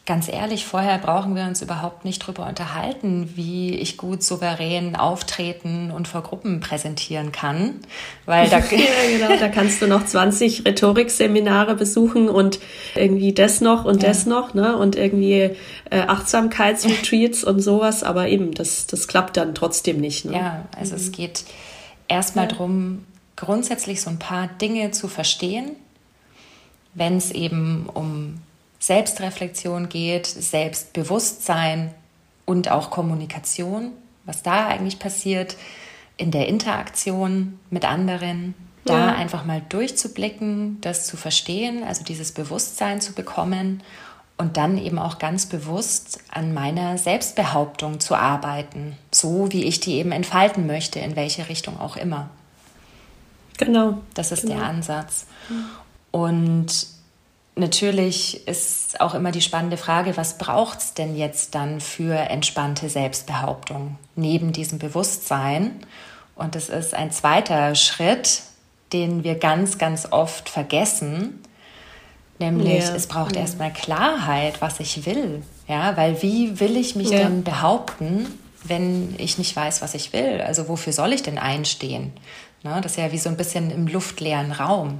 [0.09, 5.91] ganz ehrlich, vorher brauchen wir uns überhaupt nicht darüber unterhalten, wie ich gut souverän auftreten
[5.91, 7.75] und vor Gruppen präsentieren kann.
[8.25, 12.57] Weil da, ja, genau, da kannst du noch 20 Rhetorikseminare besuchen und
[12.95, 14.09] irgendwie das noch und ja.
[14.09, 14.75] das noch, ne?
[14.77, 15.51] Und irgendwie
[15.91, 20.25] äh, Achtsamkeitsretreats und sowas, aber eben, das, das klappt dann trotzdem nicht.
[20.25, 20.33] Ne?
[20.33, 21.01] Ja, also mhm.
[21.01, 21.43] es geht
[22.07, 22.53] erstmal ja.
[22.53, 25.75] darum, grundsätzlich so ein paar Dinge zu verstehen,
[26.93, 28.41] wenn es eben um
[28.79, 31.93] Selbstreflexion geht, Selbstbewusstsein
[32.45, 33.91] und auch Kommunikation,
[34.25, 35.57] was da eigentlich passiert
[36.17, 39.15] in der Interaktion mit anderen, da ja.
[39.15, 43.83] einfach mal durchzublicken, das zu verstehen, also dieses Bewusstsein zu bekommen
[44.37, 49.95] und dann eben auch ganz bewusst an meiner Selbstbehauptung zu arbeiten, so wie ich die
[49.95, 52.29] eben entfalten möchte, in welche Richtung auch immer.
[53.57, 53.99] Genau.
[54.13, 54.55] Das ist genau.
[54.55, 55.25] der Ansatz.
[56.11, 56.87] Und
[57.55, 62.89] natürlich ist auch immer die spannende Frage, was braucht es denn jetzt dann für entspannte
[62.89, 65.85] Selbstbehauptung neben diesem Bewusstsein?
[66.35, 68.43] Und das ist ein zweiter Schritt,
[68.93, 71.43] den wir ganz, ganz oft vergessen,
[72.39, 72.95] nämlich ja.
[72.95, 73.41] es braucht ja.
[73.41, 75.43] erstmal Klarheit, was ich will.
[75.67, 77.19] Ja, weil wie will ich mich ja.
[77.19, 78.25] denn behaupten,
[78.63, 80.41] wenn ich nicht weiß, was ich will?
[80.41, 82.13] Also wofür soll ich denn einstehen?
[82.61, 82.77] Ne?
[82.83, 84.99] Das ist ja wie so ein bisschen im luftleeren Raum.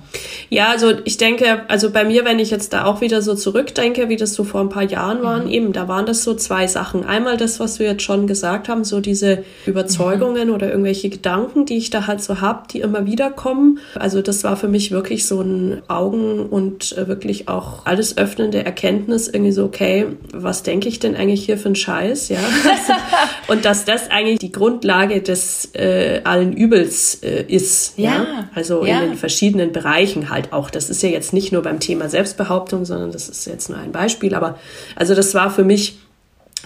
[0.50, 4.08] Ja, also ich denke, also bei mir, wenn ich jetzt da auch wieder so zurückdenke,
[4.08, 5.52] wie das so vor ein paar Jahren waren, mhm.
[5.52, 7.04] eben, da waren das so zwei Sachen.
[7.06, 10.54] Einmal das, was wir jetzt schon gesagt haben, so diese Überzeugungen mhm.
[10.54, 13.80] oder irgendwelche Gedanken, die ich da halt so habe, die immer wieder kommen.
[13.94, 18.64] Also das war für mich wirklich so ein Augen und äh, wirklich auch alles öffnende
[18.64, 22.40] Erkenntnis, irgendwie so, okay, was denke ich denn eigentlich hier für einen Scheiß, ja?
[23.50, 27.98] und dass das eigentlich die Grundlage des äh, allen Übels äh, ist.
[27.98, 28.12] Ja.
[28.12, 28.50] ja?
[28.54, 29.02] Also ja.
[29.02, 30.70] in den verschiedenen Bereichen halt auch.
[30.70, 33.92] Das ist ja jetzt nicht nur beim Thema Selbstbehauptung, sondern das ist jetzt nur ein
[33.92, 34.36] Beispiel.
[34.36, 34.58] Aber
[34.96, 35.98] also das war für mich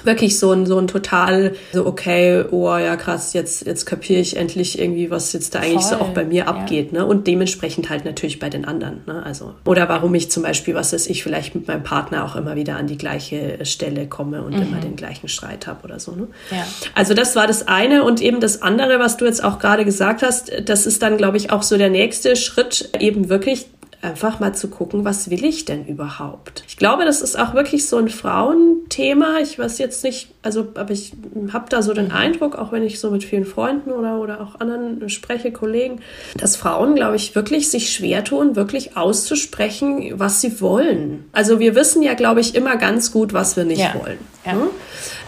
[0.05, 4.37] wirklich so ein, so ein total, so okay, oh ja krass, jetzt, jetzt kapiere ich
[4.37, 5.97] endlich irgendwie, was jetzt da eigentlich Voll.
[5.99, 6.99] so auch bei mir abgeht, ja.
[6.99, 7.05] ne?
[7.05, 9.23] Und dementsprechend halt natürlich bei den anderen, ne?
[9.23, 12.55] Also, oder warum ich zum Beispiel, was weiß ich, vielleicht mit meinem Partner auch immer
[12.55, 14.61] wieder an die gleiche Stelle komme und mhm.
[14.63, 16.27] immer den gleichen Streit habe oder so, ne?
[16.51, 16.65] Ja.
[16.95, 20.23] Also das war das eine und eben das andere, was du jetzt auch gerade gesagt
[20.23, 23.67] hast, das ist dann, glaube ich, auch so der nächste Schritt, eben wirklich
[24.03, 26.63] einfach mal zu gucken, was will ich denn überhaupt?
[26.67, 29.39] Ich glaube, das ist auch wirklich so ein Frauenthema.
[29.41, 31.13] Ich weiß jetzt nicht, also, aber ich
[31.53, 34.59] habe da so den Eindruck, auch wenn ich so mit vielen Freunden oder, oder auch
[34.59, 36.01] anderen spreche, Kollegen,
[36.37, 41.25] dass Frauen, glaube ich, wirklich sich schwer tun, wirklich auszusprechen, was sie wollen.
[41.31, 43.95] Also wir wissen ja, glaube ich, immer ganz gut, was wir nicht ja.
[43.95, 44.19] wollen.
[44.45, 44.53] Ja.
[44.53, 44.67] Ne?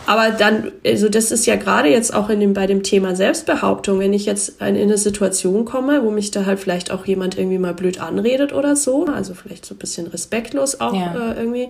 [0.06, 4.00] Aber dann, also das ist ja gerade jetzt auch in dem, bei dem Thema Selbstbehauptung,
[4.00, 7.58] wenn ich jetzt in eine Situation komme, wo mich da halt vielleicht auch jemand irgendwie
[7.58, 11.32] mal blöd anredet oder so, also vielleicht so ein bisschen respektlos auch ja.
[11.32, 11.70] äh, irgendwie.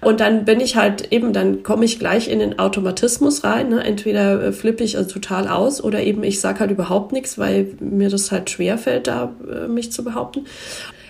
[0.00, 3.70] Und dann bin ich halt eben, dann komme ich gleich in den Automatismus rein.
[3.70, 3.82] Ne?
[3.82, 7.68] Entweder äh, flippe ich also total aus oder eben ich sage halt überhaupt nichts, weil
[7.80, 10.46] mir das halt schwerfällt, da äh, mich zu behaupten.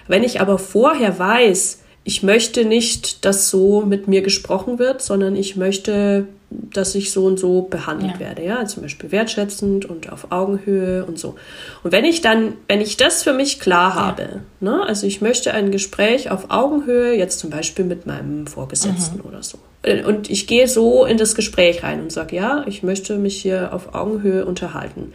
[0.06, 5.36] Wenn ich aber vorher weiß, ich möchte nicht, dass so mit mir gesprochen wird, sondern
[5.36, 6.26] ich möchte
[6.72, 8.20] dass ich so und so behandelt ja.
[8.20, 11.36] werde, ja, zum Beispiel wertschätzend und auf Augenhöhe und so.
[11.82, 14.40] Und wenn ich dann, wenn ich das für mich klar habe, ja.
[14.60, 19.24] ne, also ich möchte ein Gespräch auf Augenhöhe, jetzt zum Beispiel mit meinem Vorgesetzten mhm.
[19.24, 19.58] oder so,
[20.06, 23.74] und ich gehe so in das Gespräch rein und sage, ja, ich möchte mich hier
[23.74, 25.12] auf Augenhöhe unterhalten.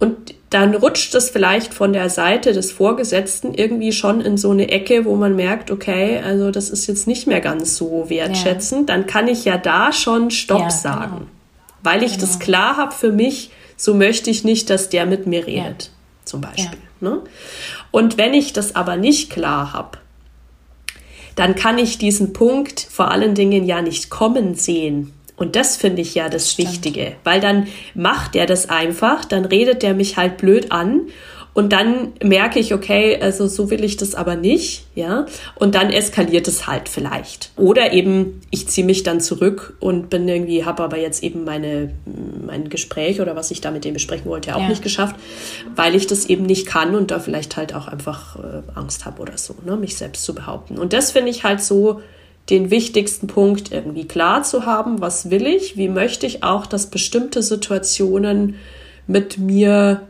[0.00, 4.68] Und dann rutscht es vielleicht von der Seite des Vorgesetzten irgendwie schon in so eine
[4.70, 8.88] Ecke, wo man merkt, okay, also das ist jetzt nicht mehr ganz so wertschätzend.
[8.88, 8.96] Ja.
[8.96, 11.28] Dann kann ich ja da schon Stopp ja, sagen, genau.
[11.82, 12.26] weil ich genau.
[12.26, 13.50] das klar habe für mich.
[13.76, 15.90] So möchte ich nicht, dass der mit mir redet, ja.
[16.24, 16.80] zum Beispiel.
[17.00, 17.20] Ne?
[17.90, 19.98] Und wenn ich das aber nicht klar habe,
[21.36, 25.12] dann kann ich diesen Punkt vor allen Dingen ja nicht kommen sehen.
[25.38, 26.68] Und das finde ich ja das Stimmt.
[26.68, 31.06] Wichtige, weil dann macht er das einfach, dann redet er mich halt blöd an
[31.58, 35.26] und dann merke ich, okay, also so will ich das aber nicht, ja.
[35.56, 37.50] Und dann eskaliert es halt vielleicht.
[37.56, 41.92] Oder eben, ich ziehe mich dann zurück und bin irgendwie, habe aber jetzt eben meine,
[42.46, 44.68] mein Gespräch oder was ich da mit dem besprechen wollte, auch ja.
[44.68, 45.16] nicht geschafft,
[45.74, 49.20] weil ich das eben nicht kann und da vielleicht halt auch einfach äh, Angst habe
[49.20, 50.78] oder so, ne, mich selbst zu behaupten.
[50.78, 52.02] Und das finde ich halt so
[52.50, 56.86] den wichtigsten Punkt irgendwie klar zu haben, was will ich, wie möchte ich auch, dass
[56.86, 58.56] bestimmte Situationen
[59.06, 60.02] mit mir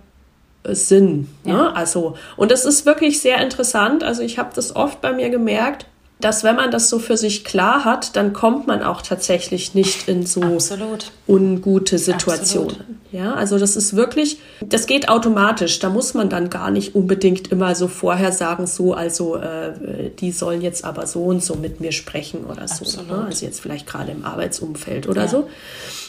[0.63, 1.29] äh, sind.
[1.45, 1.53] Ne?
[1.53, 1.73] Ja.
[1.73, 4.05] Also, und das ist wirklich sehr interessant.
[4.05, 5.87] Also ich habe das oft bei mir gemerkt,
[6.21, 10.09] dass wenn man das so für sich klar hat, dann kommt man auch tatsächlich nicht
[10.09, 11.13] in so Absolut.
[11.29, 12.71] ungute Situationen.
[12.71, 12.99] Absolut.
[13.13, 15.79] Ja, also das ist wirklich, das geht automatisch.
[15.79, 20.31] Da muss man dann gar nicht unbedingt immer so vorher sagen, so, also äh, die
[20.33, 22.85] sollen jetzt aber so und so mit mir sprechen oder so.
[23.03, 23.25] Ne?
[23.27, 25.29] Also jetzt vielleicht gerade im Arbeitsumfeld oder ja.
[25.29, 25.49] so.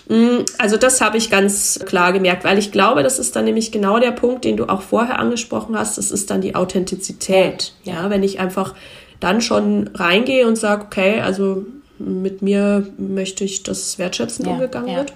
[0.10, 3.72] Mm, also das habe ich ganz klar gemerkt, weil ich glaube, das ist dann nämlich
[3.72, 5.98] genau der Punkt, den du auch vorher angesprochen hast.
[5.98, 7.74] Das ist dann die Authentizität.
[7.84, 8.74] Ja, ja wenn ich einfach
[9.20, 11.66] dann schon reingehe und sage, okay, also
[11.98, 14.98] mit mir möchte ich, dass wertschätzend ja, umgegangen ja.
[14.98, 15.14] wird,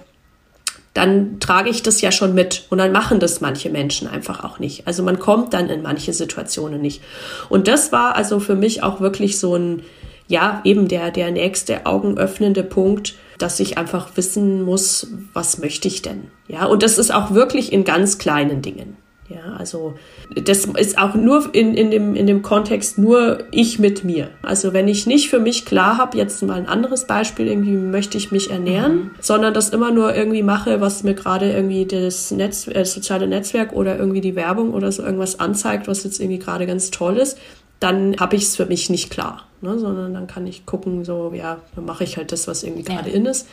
[0.92, 2.66] dann trage ich das ja schon mit.
[2.70, 4.86] Und dann machen das manche Menschen einfach auch nicht.
[4.86, 7.02] Also man kommt dann in manche Situationen nicht.
[7.48, 9.82] Und das war also für mich auch wirklich so ein,
[10.28, 16.02] ja, eben der, der nächste augenöffnende Punkt, dass ich einfach wissen muss, was möchte ich
[16.02, 16.30] denn?
[16.46, 18.96] Ja, und das ist auch wirklich in ganz kleinen Dingen.
[19.28, 19.94] Ja, also
[20.34, 24.28] das ist auch nur in, in, dem, in dem Kontext nur ich mit mir.
[24.42, 28.18] Also wenn ich nicht für mich klar habe, jetzt mal ein anderes Beispiel, irgendwie möchte
[28.18, 29.10] ich mich ernähren, mhm.
[29.20, 33.26] sondern das immer nur irgendwie mache, was mir gerade irgendwie das, Netz, äh, das soziale
[33.26, 37.16] Netzwerk oder irgendwie die Werbung oder so irgendwas anzeigt, was jetzt irgendwie gerade ganz toll
[37.16, 37.38] ist,
[37.80, 39.46] dann habe ich es für mich nicht klar.
[39.62, 39.78] Ne?
[39.78, 43.08] Sondern dann kann ich gucken, so, ja, dann mache ich halt das, was irgendwie gerade
[43.08, 43.16] ja.
[43.16, 43.48] in ist.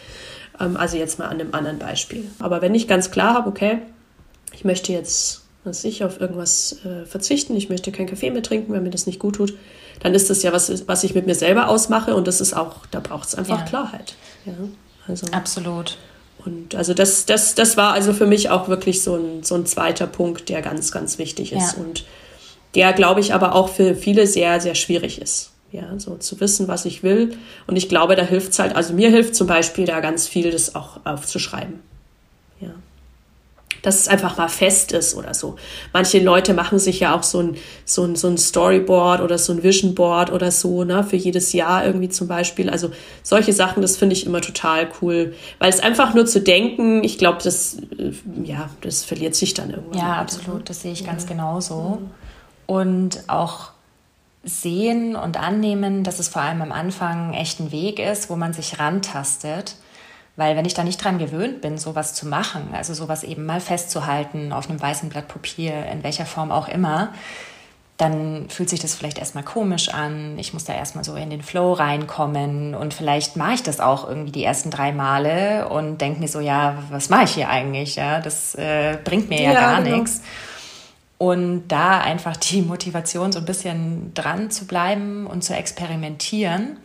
[0.59, 2.25] Ähm, also jetzt mal an einem anderen Beispiel.
[2.39, 3.79] Aber wenn ich ganz klar habe, okay,
[4.53, 8.73] ich möchte jetzt was ich auf irgendwas äh, verzichten, ich möchte keinen Kaffee mehr trinken,
[8.73, 9.53] wenn mir das nicht gut tut,
[9.99, 12.85] dann ist das ja was, was ich mit mir selber ausmache und das ist auch,
[12.89, 13.65] da braucht es einfach ja.
[13.65, 14.15] Klarheit.
[14.45, 14.53] Ja,
[15.07, 15.97] also, Absolut.
[16.43, 19.67] Und also das, das, das war also für mich auch wirklich so ein, so ein
[19.67, 21.83] zweiter Punkt, der ganz, ganz wichtig ist ja.
[21.83, 22.03] und
[22.73, 25.51] der, glaube ich, aber auch für viele sehr, sehr schwierig ist.
[25.71, 27.37] Ja, so zu wissen, was ich will.
[27.65, 30.51] Und ich glaube, da hilft es halt, also mir hilft zum Beispiel da ganz viel,
[30.51, 31.79] das auch aufzuschreiben.
[32.59, 32.71] Ja
[33.81, 35.55] dass es einfach mal fest ist oder so.
[35.93, 39.53] Manche Leute machen sich ja auch so ein, so ein, so ein Storyboard oder so
[39.53, 42.69] ein Vision Board oder so, ne, für jedes Jahr irgendwie zum Beispiel.
[42.69, 42.91] Also
[43.23, 47.17] solche Sachen, das finde ich immer total cool, weil es einfach nur zu denken, ich
[47.17, 48.11] glaube, das, äh,
[48.43, 49.99] ja, das verliert sich dann irgendwann.
[49.99, 51.99] Ja, absolut, das sehe ich ganz genauso.
[52.67, 53.71] Und auch
[54.43, 58.53] sehen und annehmen, dass es vor allem am Anfang echt ein Weg ist, wo man
[58.53, 59.75] sich rantastet
[60.41, 63.61] Weil wenn ich da nicht dran gewöhnt bin, sowas zu machen, also sowas eben mal
[63.61, 67.13] festzuhalten auf einem weißen Blatt Papier, in welcher Form auch immer,
[67.97, 70.39] dann fühlt sich das vielleicht erstmal komisch an.
[70.39, 74.09] Ich muss da erstmal so in den Flow reinkommen und vielleicht mache ich das auch
[74.09, 77.97] irgendwie die ersten drei Male und denke mir so, ja, was mache ich hier eigentlich?
[77.97, 79.97] Ja, das äh, bringt mir ja, ja gar genau.
[79.97, 80.23] nichts.
[81.19, 86.77] Und da einfach die Motivation so ein bisschen dran zu bleiben und zu experimentieren,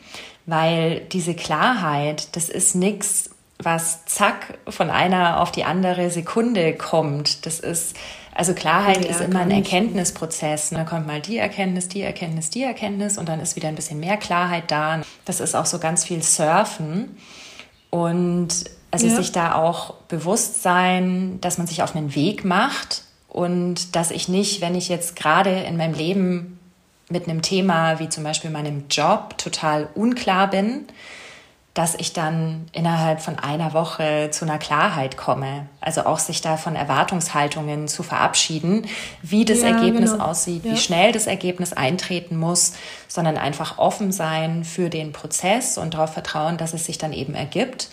[0.45, 7.47] weil diese Klarheit, das ist nichts, was zack von einer auf die andere Sekunde kommt.
[7.47, 7.97] Das ist
[8.35, 10.71] also Klarheit ja, ist immer ein Erkenntnisprozess.
[10.71, 13.99] Da kommt mal die Erkenntnis, die Erkenntnis, die Erkenntnis und dann ist wieder ein bisschen
[13.99, 15.01] mehr Klarheit da.
[15.25, 17.17] Das ist auch so ganz viel Surfen
[17.89, 18.49] und
[18.91, 19.17] also ja.
[19.17, 24.29] sich da auch bewusst sein, dass man sich auf einen Weg macht und dass ich
[24.29, 26.59] nicht, wenn ich jetzt gerade in meinem Leben
[27.09, 30.85] mit einem Thema wie zum Beispiel meinem Job total unklar bin,
[31.77, 35.67] dass ich dann innerhalb von einer Woche zu einer Klarheit komme.
[35.83, 38.87] Also auch sich da von Erwartungshaltungen zu verabschieden,
[39.21, 40.25] wie das ja, Ergebnis genau.
[40.25, 40.73] aussieht, ja.
[40.73, 42.73] wie schnell das Ergebnis eintreten muss,
[43.09, 47.35] sondern einfach offen sein für den Prozess und darauf vertrauen, dass es sich dann eben
[47.35, 47.91] ergibt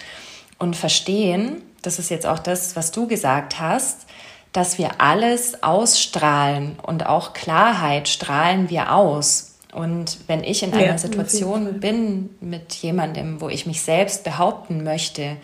[0.60, 4.06] und verstehen, das ist jetzt auch das, was du gesagt hast,
[4.54, 9.53] dass wir alles ausstrahlen und auch Klarheit strahlen wir aus.
[9.74, 14.84] Und wenn ich in einer ja, Situation bin mit jemandem, wo ich mich selbst behaupten
[14.84, 15.38] möchte,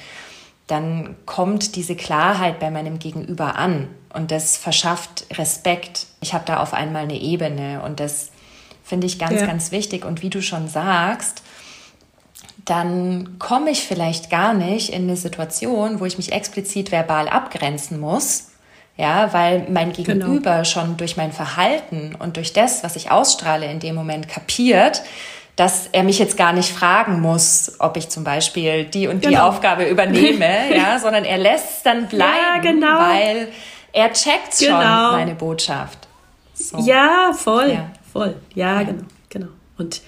[0.68, 6.06] dann kommt diese Klarheit bei meinem Gegenüber an und das verschafft Respekt.
[6.22, 8.30] Ich habe da auf einmal eine Ebene und das
[8.84, 9.48] finde ich ganz, ja.
[9.48, 10.06] ganz wichtig.
[10.06, 11.42] Und wie du schon sagst,
[12.65, 18.00] dann komme ich vielleicht gar nicht in eine Situation, wo ich mich explizit verbal abgrenzen
[18.00, 18.49] muss,
[19.00, 20.14] ja, weil mein genau.
[20.14, 20.64] Gegenüber genau.
[20.66, 25.04] schon durch mein Verhalten und durch das, was ich ausstrahle, in dem Moment kapiert,
[25.56, 29.30] dass er mich jetzt gar nicht fragen muss, ob ich zum Beispiel die und die
[29.30, 29.48] genau.
[29.48, 33.00] Aufgabe übernehme, ja, sondern er lässt es dann bleiben, ja, genau.
[33.00, 33.48] weil
[33.94, 35.12] er checkt schon genau.
[35.14, 36.00] meine Botschaft.
[36.54, 36.80] So.
[36.80, 37.92] Ja, voll, ja.
[38.12, 38.36] voll.
[38.54, 39.48] Ja, ja, genau, genau.
[39.78, 40.02] Und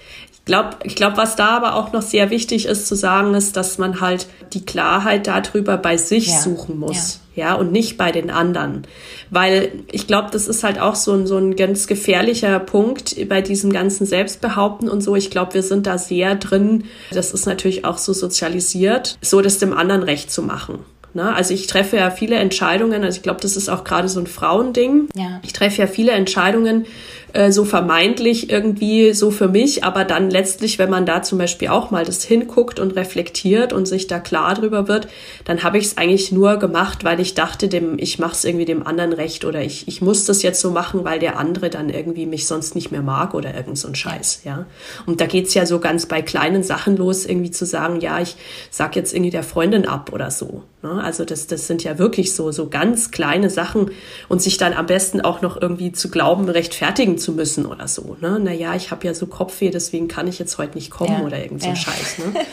[0.44, 3.78] glaube, ich glaub, was da aber auch noch sehr wichtig ist zu sagen, ist, dass
[3.78, 6.38] man halt die Klarheit darüber bei sich ja.
[6.40, 7.20] suchen muss.
[7.34, 7.48] Ja.
[7.48, 7.54] ja.
[7.54, 8.86] und nicht bei den anderen.
[9.30, 13.40] Weil ich glaube, das ist halt auch so ein, so ein ganz gefährlicher Punkt bei
[13.40, 15.14] diesem ganzen Selbstbehaupten und so.
[15.16, 16.84] Ich glaube, wir sind da sehr drin.
[17.12, 20.80] Das ist natürlich auch so sozialisiert, so das dem anderen recht zu machen.
[21.14, 21.34] Ne?
[21.34, 24.26] Also ich treffe ja viele Entscheidungen, also ich glaube, das ist auch gerade so ein
[24.26, 25.08] Frauending.
[25.14, 25.40] Ja.
[25.42, 26.86] Ich treffe ja viele Entscheidungen
[27.32, 31.68] äh, so vermeintlich irgendwie so für mich, aber dann letztlich, wenn man da zum Beispiel
[31.68, 35.08] auch mal das hinguckt und reflektiert und sich da klar drüber wird,
[35.44, 38.64] dann habe ich es eigentlich nur gemacht, weil ich dachte, dem, ich mache es irgendwie
[38.64, 41.88] dem anderen recht oder ich, ich muss das jetzt so machen, weil der andere dann
[41.88, 44.66] irgendwie mich sonst nicht mehr mag oder irgend so ein Scheiß, ja.
[45.06, 48.36] Und da geht's ja so ganz bei kleinen Sachen los, irgendwie zu sagen, ja, ich
[48.70, 50.62] sag jetzt irgendwie der Freundin ab oder so.
[50.82, 51.02] Ne?
[51.02, 53.90] Also das, das sind ja wirklich so, so ganz kleine Sachen
[54.28, 58.16] und sich dann am besten auch noch irgendwie zu glauben, rechtfertigen zu müssen oder so.
[58.20, 58.38] Ne?
[58.40, 61.24] Naja, ich habe ja so Kopfweh, deswegen kann ich jetzt heute nicht kommen ja.
[61.24, 61.76] oder irgend so ja.
[61.76, 62.18] Scheiß.
[62.18, 62.40] Ne?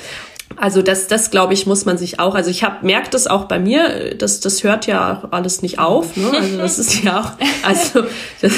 [0.55, 2.36] Also das, das glaube ich, muss man sich auch.
[2.36, 4.15] Also ich habe merkt das auch bei mir.
[4.15, 6.17] Das, das hört ja alles nicht auf.
[6.17, 6.32] Ne?
[6.32, 7.32] Also das ist ja auch.
[7.63, 8.03] Also
[8.41, 8.53] das,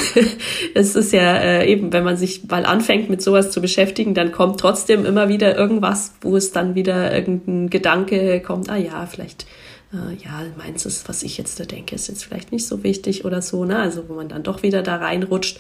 [0.73, 4.31] das ist ja äh, eben, wenn man sich mal anfängt mit sowas zu beschäftigen, dann
[4.31, 8.69] kommt trotzdem immer wieder irgendwas, wo es dann wieder irgendein Gedanke kommt.
[8.69, 9.45] Ah ja, vielleicht
[9.93, 13.25] äh, ja, meins ist, was ich jetzt da denke, ist jetzt vielleicht nicht so wichtig
[13.25, 13.79] oder so, ne?
[13.79, 15.59] Also wo man dann doch wieder da reinrutscht.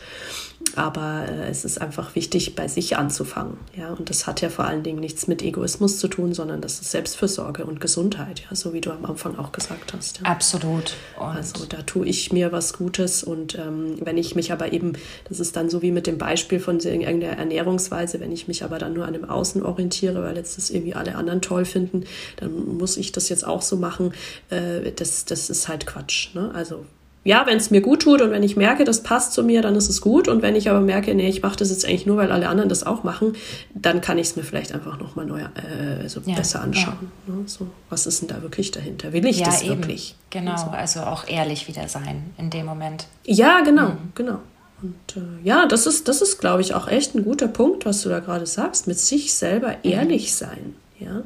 [0.75, 3.57] Aber äh, es ist einfach wichtig, bei sich anzufangen.
[3.75, 6.79] Ja, und das hat ja vor allen Dingen nichts mit Egoismus zu tun, sondern das
[6.79, 10.19] ist Selbstfürsorge und Gesundheit, ja, so wie du am Anfang auch gesagt hast.
[10.19, 10.25] Ja.
[10.25, 10.93] Absolut.
[11.19, 14.93] Und also da tue ich mir was Gutes und ähm, wenn ich mich aber eben,
[15.27, 18.77] das ist dann so wie mit dem Beispiel von irgendeiner Ernährungsweise, wenn ich mich aber
[18.79, 22.05] dann nur an dem Außen orientiere, weil jetzt das irgendwie alle anderen toll finden,
[22.37, 24.13] dann muss ich das jetzt auch so machen.
[24.49, 26.33] Äh, das, das ist halt Quatsch.
[26.35, 26.51] Ne?
[26.53, 26.85] Also
[27.23, 29.75] ja, wenn es mir gut tut und wenn ich merke, das passt zu mir, dann
[29.75, 30.27] ist es gut.
[30.27, 32.67] Und wenn ich aber merke, nee, ich mache das jetzt eigentlich nur, weil alle anderen
[32.67, 33.35] das auch machen,
[33.75, 37.11] dann kann ich es mir vielleicht einfach nochmal neu äh, so ja, besser anschauen.
[37.27, 37.33] Ja.
[37.35, 37.43] Ne?
[37.45, 39.13] So, was ist denn da wirklich dahinter?
[39.13, 39.77] Will ich ja, das eben.
[39.77, 40.15] wirklich?
[40.31, 40.71] Genau, so.
[40.71, 43.05] also auch ehrlich wieder sein in dem Moment.
[43.23, 44.13] Ja, genau, mhm.
[44.15, 44.39] genau.
[44.81, 48.01] Und äh, ja, das ist, das ist, glaube ich, auch echt ein guter Punkt, was
[48.01, 49.91] du da gerade sagst, mit sich selber mhm.
[49.91, 50.75] ehrlich sein.
[50.99, 51.21] Ja?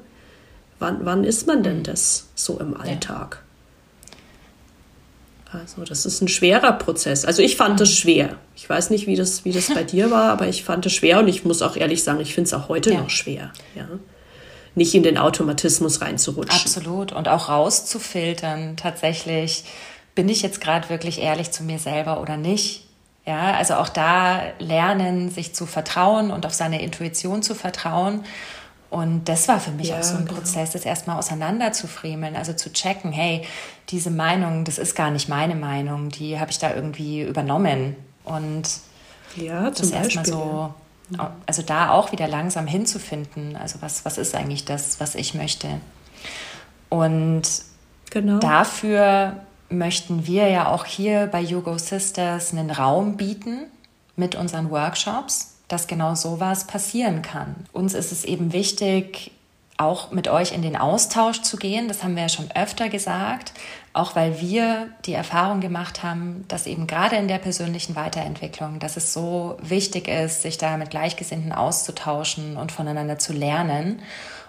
[0.85, 1.83] Wann, wann ist man denn mhm.
[1.83, 3.41] das so im Alltag?
[5.51, 7.25] Also das ist ein schwerer Prozess.
[7.25, 8.37] Also ich fand es schwer.
[8.55, 11.17] Ich weiß nicht, wie das, wie das bei dir war, aber ich fand es schwer
[11.17, 13.01] und ich muss auch ehrlich sagen, ich finde es auch heute ja.
[13.01, 13.51] noch schwer.
[13.73, 13.87] Ja.
[14.75, 16.61] Nicht in den Automatismus reinzurutschen.
[16.61, 17.13] Absolut.
[17.13, 19.63] Und auch rauszufiltern, tatsächlich,
[20.13, 22.85] bin ich jetzt gerade wirklich ehrlich zu mir selber oder nicht?
[23.25, 28.23] Ja, also auch da lernen, sich zu vertrauen und auf seine Intuition zu vertrauen
[28.95, 30.37] Und das war für mich ja, auch so ein genau.
[30.37, 33.41] Prozess, das erstmal auseinander zu fremeln, also zu checken, hey,
[33.89, 37.97] diese Meinung, das ist gar nicht meine Meinung, die habe ich da irgendwie übernommen.
[38.23, 38.63] Und
[39.35, 40.73] ja, das erstmal so,
[41.45, 45.67] also da auch wieder langsam hinzufinden, also was, was ist eigentlich das, was ich möchte.
[46.87, 47.43] Und
[48.11, 48.39] genau.
[48.39, 53.65] dafür möchten wir ja auch hier bei Yogo Sisters einen Raum bieten
[54.15, 57.55] mit unseren Workshops, dass genau sowas passieren kann.
[57.73, 59.31] Uns ist es eben wichtig,
[59.77, 61.87] auch mit euch in den Austausch zu gehen.
[61.87, 63.51] Das haben wir ja schon öfter gesagt,
[63.93, 68.95] auch weil wir die Erfahrung gemacht haben, dass eben gerade in der persönlichen Weiterentwicklung, dass
[68.95, 73.99] es so wichtig ist, sich da mit Gleichgesinnten auszutauschen und voneinander zu lernen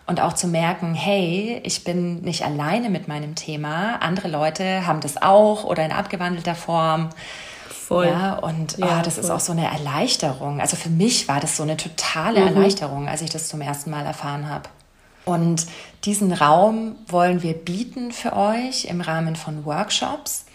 [0.07, 5.01] und auch zu merken, hey, ich bin nicht alleine mit meinem Thema, andere Leute haben
[5.01, 7.11] das auch oder in abgewandelter Form.
[7.87, 8.09] Voll.
[8.09, 9.25] Ja, und ja, oh, das voll.
[9.25, 10.61] ist auch so eine Erleichterung.
[10.61, 12.49] Also für mich war das so eine totale mhm.
[12.49, 14.69] Erleichterung, als ich das zum ersten Mal erfahren habe.
[15.25, 15.67] Und
[16.05, 20.46] diesen Raum wollen wir bieten für euch im Rahmen von Workshops.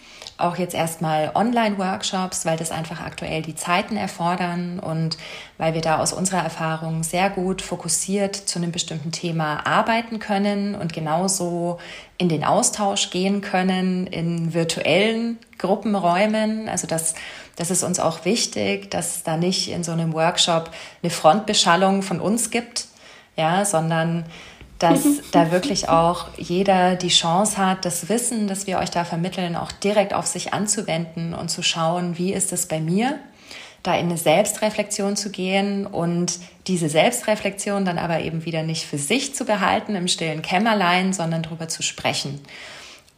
[0.42, 5.16] Auch jetzt erstmal Online-Workshops, weil das einfach aktuell die Zeiten erfordern und
[5.56, 10.74] weil wir da aus unserer Erfahrung sehr gut fokussiert zu einem bestimmten Thema arbeiten können
[10.74, 11.78] und genauso
[12.18, 16.68] in den Austausch gehen können in virtuellen Gruppenräumen.
[16.68, 17.14] Also das,
[17.54, 20.70] das ist uns auch wichtig, dass es da nicht in so einem Workshop
[21.02, 22.86] eine Frontbeschallung von uns gibt,
[23.36, 24.24] ja, sondern
[24.82, 25.02] dass
[25.32, 29.72] da wirklich auch jeder die Chance hat, das Wissen, das wir euch da vermitteln, auch
[29.72, 33.18] direkt auf sich anzuwenden und zu schauen, wie ist es bei mir,
[33.82, 38.98] da in eine Selbstreflexion zu gehen und diese Selbstreflexion dann aber eben wieder nicht für
[38.98, 42.40] sich zu behalten im stillen Kämmerlein, sondern darüber zu sprechen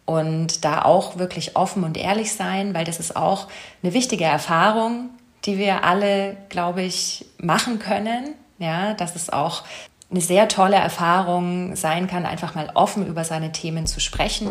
[0.06, 3.48] und da auch wirklich offen und ehrlich sein, weil das ist auch
[3.82, 5.10] eine wichtige Erfahrung,
[5.44, 8.34] die wir alle, glaube ich, machen können.
[8.58, 9.64] Ja, dass es auch
[10.10, 14.50] eine sehr tolle Erfahrung sein kann, einfach mal offen über seine Themen zu sprechen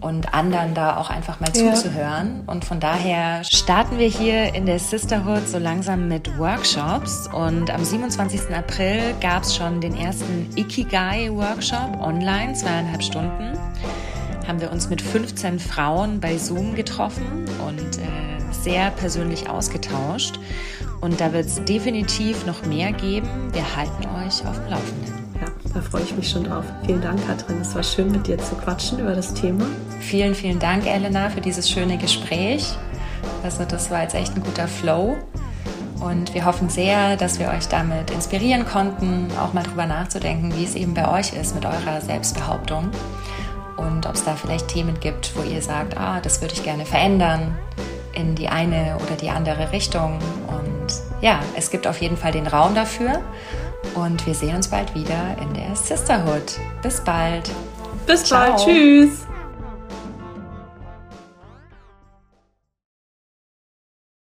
[0.00, 1.74] und anderen da auch einfach mal ja.
[1.74, 2.42] zuzuhören.
[2.46, 7.28] Und von daher starten wir hier in der Sisterhood so langsam mit Workshops.
[7.32, 8.54] Und am 27.
[8.54, 13.58] April gab es schon den ersten Ikigai-Workshop online, zweieinhalb Stunden
[14.48, 20.40] haben wir uns mit 15 Frauen bei Zoom getroffen und äh, sehr persönlich ausgetauscht.
[21.00, 23.28] Und da wird es definitiv noch mehr geben.
[23.52, 25.14] Wir halten euch auf dem Laufenden.
[25.40, 26.64] Ja, da freue ich mich schon drauf.
[26.84, 27.60] Vielen Dank, Katrin.
[27.60, 29.66] Es war schön, mit dir zu quatschen über das Thema.
[30.00, 32.74] Vielen, vielen Dank, Elena, für dieses schöne Gespräch.
[33.44, 35.16] Also, das war jetzt echt ein guter Flow.
[36.00, 40.64] Und wir hoffen sehr, dass wir euch damit inspirieren konnten, auch mal drüber nachzudenken, wie
[40.64, 42.90] es eben bei euch ist mit eurer Selbstbehauptung
[43.76, 46.84] und ob es da vielleicht Themen gibt, wo ihr sagt, ah, das würde ich gerne
[46.84, 47.56] verändern
[48.18, 50.18] in die eine oder die andere Richtung.
[50.48, 53.20] Und ja, es gibt auf jeden Fall den Raum dafür.
[53.94, 56.58] Und wir sehen uns bald wieder in der Sisterhood.
[56.82, 57.50] Bis bald.
[58.06, 58.50] Bis Ciao.
[58.50, 58.64] bald.
[58.64, 59.27] Tschüss.